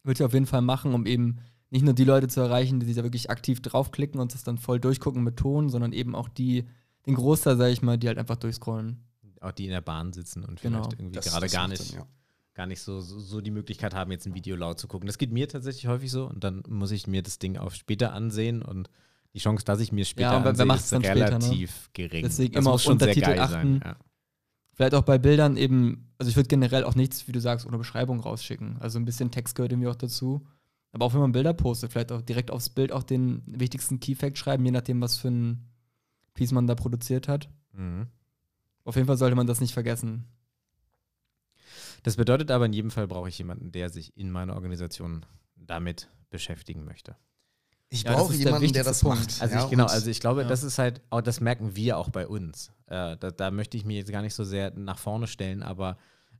[0.04, 1.38] Würde ich auf jeden Fall machen, um eben
[1.72, 4.58] nicht nur die Leute zu erreichen, die sich da wirklich aktiv draufklicken und das dann
[4.58, 6.66] voll durchgucken mit Ton, sondern eben auch die,
[7.06, 9.02] den Großteil, sage ich mal, die halt einfach durchscrollen.
[9.40, 10.82] Auch die in der Bahn sitzen und genau.
[10.82, 11.92] vielleicht irgendwie das, gerade das gar nicht.
[11.92, 12.06] Dann, ja
[12.54, 15.06] gar nicht so, so, so, die Möglichkeit haben, jetzt ein Video laut zu gucken.
[15.06, 18.12] Das geht mir tatsächlich häufig so und dann muss ich mir das Ding auf später
[18.12, 18.90] ansehen und
[19.32, 22.10] die Chance, dass ich mir später ja, ansehe, ist relativ später, ne?
[22.10, 22.22] gering.
[22.24, 23.80] Deswegen das immer auf Untertitel achten.
[23.82, 23.96] Ja.
[24.74, 27.78] Vielleicht auch bei Bildern eben, also ich würde generell auch nichts, wie du sagst, ohne
[27.78, 28.76] Beschreibung rausschicken.
[28.80, 30.46] Also ein bisschen Text gehört irgendwie auch dazu.
[30.92, 34.38] Aber auch wenn man Bilder postet, vielleicht auch direkt aufs Bild auch den wichtigsten Keyfact
[34.38, 35.68] schreiben, je nachdem, was für ein
[36.34, 37.48] Piece man da produziert hat.
[37.72, 38.06] Mhm.
[38.84, 40.26] Auf jeden Fall sollte man das nicht vergessen.
[42.02, 45.24] Das bedeutet aber in jedem Fall brauche ich jemanden, der sich in meiner Organisation
[45.56, 47.16] damit beschäftigen möchte.
[47.88, 49.18] Ich ja, brauche jemanden, der, der das Punkt.
[49.18, 49.42] macht.
[49.42, 50.48] Also ja, ich, genau, also ich glaube, ja.
[50.48, 52.72] das ist halt, auch, das merken wir auch bei uns.
[52.86, 55.98] Äh, da, da, möchte ich mich jetzt gar nicht so sehr nach vorne stellen, aber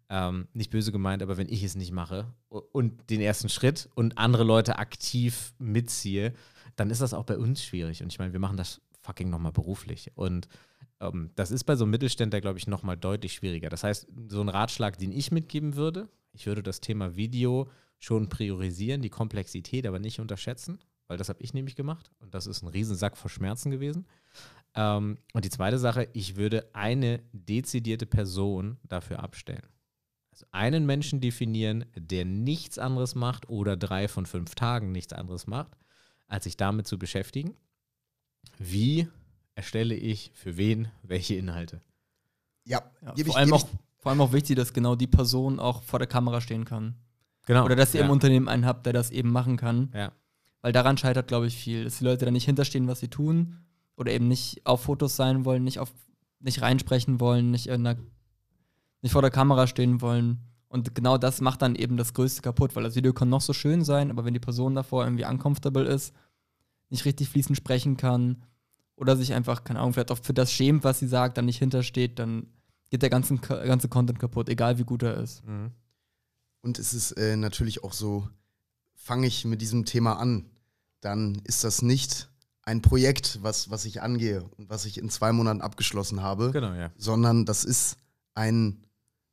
[0.09, 4.18] ähm, nicht böse gemeint, aber wenn ich es nicht mache und den ersten Schritt und
[4.18, 6.32] andere Leute aktiv mitziehe,
[6.76, 8.03] dann ist das auch bei uns schwierig.
[8.03, 10.11] Und ich meine, wir machen das fucking nochmal beruflich.
[10.14, 10.48] Und
[11.00, 13.68] ähm, das ist bei so einem Mittelständler, glaube ich, nochmal deutlich schwieriger.
[13.68, 18.28] Das heißt, so ein Ratschlag, den ich mitgeben würde, ich würde das Thema Video schon
[18.28, 20.78] priorisieren, die Komplexität aber nicht unterschätzen,
[21.09, 24.07] weil das habe ich nämlich gemacht und das ist ein Riesensack vor Schmerzen gewesen.
[24.74, 29.66] Ähm, und die zweite Sache, ich würde eine dezidierte Person dafür abstellen.
[30.33, 35.47] Also einen Menschen definieren, der nichts anderes macht oder drei von fünf Tagen nichts anderes
[35.47, 35.76] macht,
[36.26, 37.55] als sich damit zu beschäftigen.
[38.59, 39.09] Wie
[39.55, 41.80] erstelle ich für wen welche Inhalte.
[42.64, 43.68] Ja, ja vor, allem auch,
[43.99, 46.97] vor allem auch wichtig, dass genau die Person auch vor der Kamera stehen kann.
[47.47, 47.64] Genau.
[47.64, 48.07] Oder dass ihr ja.
[48.07, 49.91] im Unternehmen einen habt, der das eben machen kann.
[49.95, 50.12] Ja.
[50.61, 51.85] Weil daran scheitert, glaube ich, viel.
[51.85, 53.59] Dass die Leute da nicht hinterstehen, was sie tun.
[53.97, 55.93] Oder eben nicht auf Fotos sein wollen, nicht, auf,
[56.41, 57.97] nicht reinsprechen wollen, nicht, der,
[59.03, 60.38] nicht vor der Kamera stehen wollen.
[60.68, 63.53] Und genau das macht dann eben das Größte kaputt, weil das Video kann noch so
[63.53, 66.14] schön sein, aber wenn die Person davor irgendwie uncomfortable ist,
[66.88, 68.42] nicht richtig fließend sprechen kann,
[68.96, 71.59] oder sich einfach, keine Ahnung, vielleicht auch für das schämt, was sie sagt, dann nicht
[71.59, 72.46] hintersteht, dann
[72.90, 75.44] geht der ganze, ganze Content kaputt, egal wie gut er ist.
[75.44, 75.72] Mhm.
[76.61, 78.28] Und es ist äh, natürlich auch so,
[78.94, 80.50] fange ich mit diesem Thema an,
[81.00, 82.30] dann ist das nicht
[82.62, 86.72] ein Projekt, was, was ich angehe und was ich in zwei Monaten abgeschlossen habe, genau,
[86.74, 86.92] ja.
[86.96, 87.96] sondern das ist
[88.34, 88.84] ein,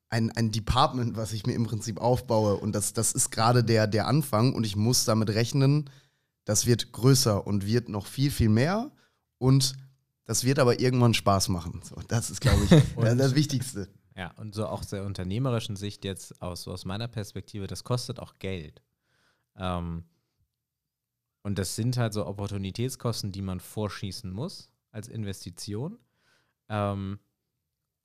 [0.09, 2.57] ein, ein Department, was ich mir im Prinzip aufbaue.
[2.57, 5.89] Und das, das ist gerade der, der Anfang und ich muss damit rechnen,
[6.45, 8.91] das wird größer und wird noch viel, viel mehr.
[9.37, 9.73] Und
[10.25, 11.81] das wird aber irgendwann Spaß machen.
[11.83, 12.69] So, das ist, glaube ich,
[13.17, 13.87] das Wichtigste.
[14.15, 18.37] Ja, und so auch der unternehmerischen Sicht jetzt aus, aus meiner Perspektive, das kostet auch
[18.39, 18.81] Geld.
[19.55, 20.03] Ähm,
[21.41, 25.97] und das sind halt so Opportunitätskosten, die man vorschießen muss als Investition.
[26.67, 27.19] Ähm,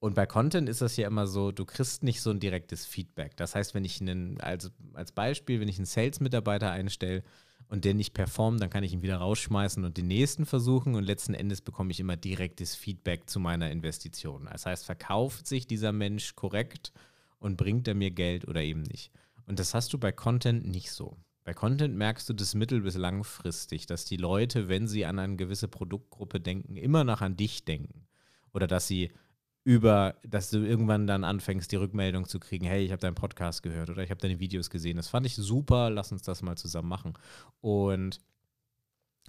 [0.04, 3.36] und bei Content ist das ja immer so, du kriegst nicht so ein direktes Feedback.
[3.36, 7.22] Das heißt, wenn ich einen, als, als Beispiel, wenn ich einen Sales-Mitarbeiter einstelle,
[7.68, 11.04] und der nicht performt, dann kann ich ihn wieder rausschmeißen und den nächsten versuchen und
[11.04, 14.46] letzten Endes bekomme ich immer direktes Feedback zu meiner Investition.
[14.52, 16.92] Das heißt, verkauft sich dieser Mensch korrekt
[17.38, 19.10] und bringt er mir Geld oder eben nicht.
[19.46, 21.16] Und das hast du bei Content nicht so.
[21.44, 25.36] Bei Content merkst du das mittel- bis langfristig, dass die Leute, wenn sie an eine
[25.36, 28.06] gewisse Produktgruppe denken, immer noch an dich denken.
[28.52, 29.10] Oder dass sie
[29.64, 33.62] über, dass du irgendwann dann anfängst, die Rückmeldung zu kriegen, hey, ich habe deinen Podcast
[33.62, 34.98] gehört oder ich habe deine Videos gesehen.
[34.98, 37.14] Das fand ich super, lass uns das mal zusammen machen.
[37.62, 38.20] Und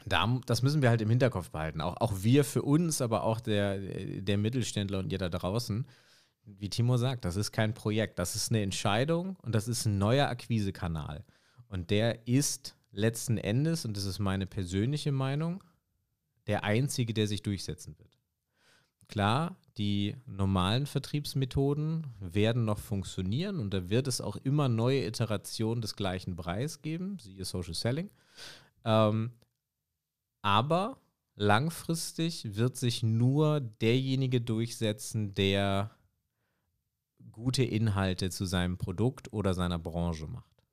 [0.05, 1.79] da, das müssen wir halt im Hinterkopf behalten.
[1.79, 5.87] Auch, auch wir für uns, aber auch der, der Mittelständler und ihr da draußen.
[6.43, 9.97] wie Timo sagt, das ist kein Projekt, das ist eine Entscheidung und das ist ein
[9.97, 11.23] neuer Akquisekanal.
[11.69, 15.63] Und der ist letzten Endes, und das ist meine persönliche Meinung,
[16.47, 18.19] der einzige, der sich durchsetzen wird.
[19.07, 25.81] Klar, die normalen Vertriebsmethoden werden noch funktionieren und da wird es auch immer neue Iterationen
[25.81, 28.09] des gleichen Preis geben, siehe Social Selling.
[28.83, 29.31] Ähm,
[30.41, 31.01] aber
[31.35, 35.91] langfristig wird sich nur derjenige durchsetzen, der
[37.31, 40.63] gute Inhalte zu seinem Produkt oder seiner Branche macht.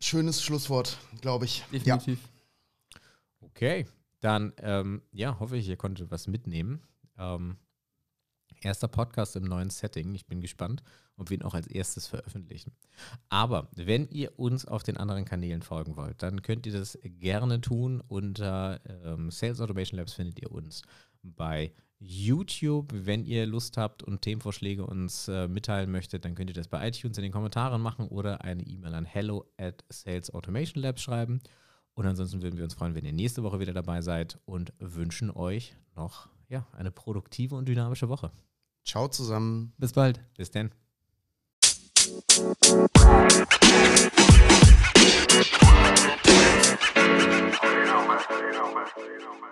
[0.00, 1.62] Schönes Schlusswort, glaube ich.
[1.70, 2.18] Definitiv.
[2.22, 3.00] Ja.
[3.42, 3.86] Okay,
[4.20, 6.82] dann ähm, ja, hoffe ich, ihr konntet was mitnehmen.
[7.20, 7.56] Ähm,
[8.62, 10.14] erster Podcast im neuen Setting.
[10.14, 10.82] Ich bin gespannt,
[11.16, 12.72] ob wir ihn auch als erstes veröffentlichen.
[13.28, 17.60] Aber wenn ihr uns auf den anderen Kanälen folgen wollt, dann könnt ihr das gerne
[17.60, 18.02] tun.
[18.08, 20.82] Unter ähm, Sales Automation Labs findet ihr uns
[21.22, 22.88] bei YouTube.
[22.92, 26.86] Wenn ihr Lust habt und Themenvorschläge uns äh, mitteilen möchtet, dann könnt ihr das bei
[26.88, 31.40] iTunes in den Kommentaren machen oder eine E-Mail an hello at Sales Automation Labs schreiben.
[31.94, 35.30] Und ansonsten würden wir uns freuen, wenn ihr nächste Woche wieder dabei seid und wünschen
[35.30, 38.32] euch noch ja, eine produktive und dynamische Woche.
[38.84, 39.72] Ciao zusammen.
[39.78, 40.20] Bis bald.
[40.36, 40.72] Bis dann.
[42.36, 42.88] You
[47.86, 48.18] know, man.
[48.30, 48.86] You know, man.
[48.96, 49.50] You know, man.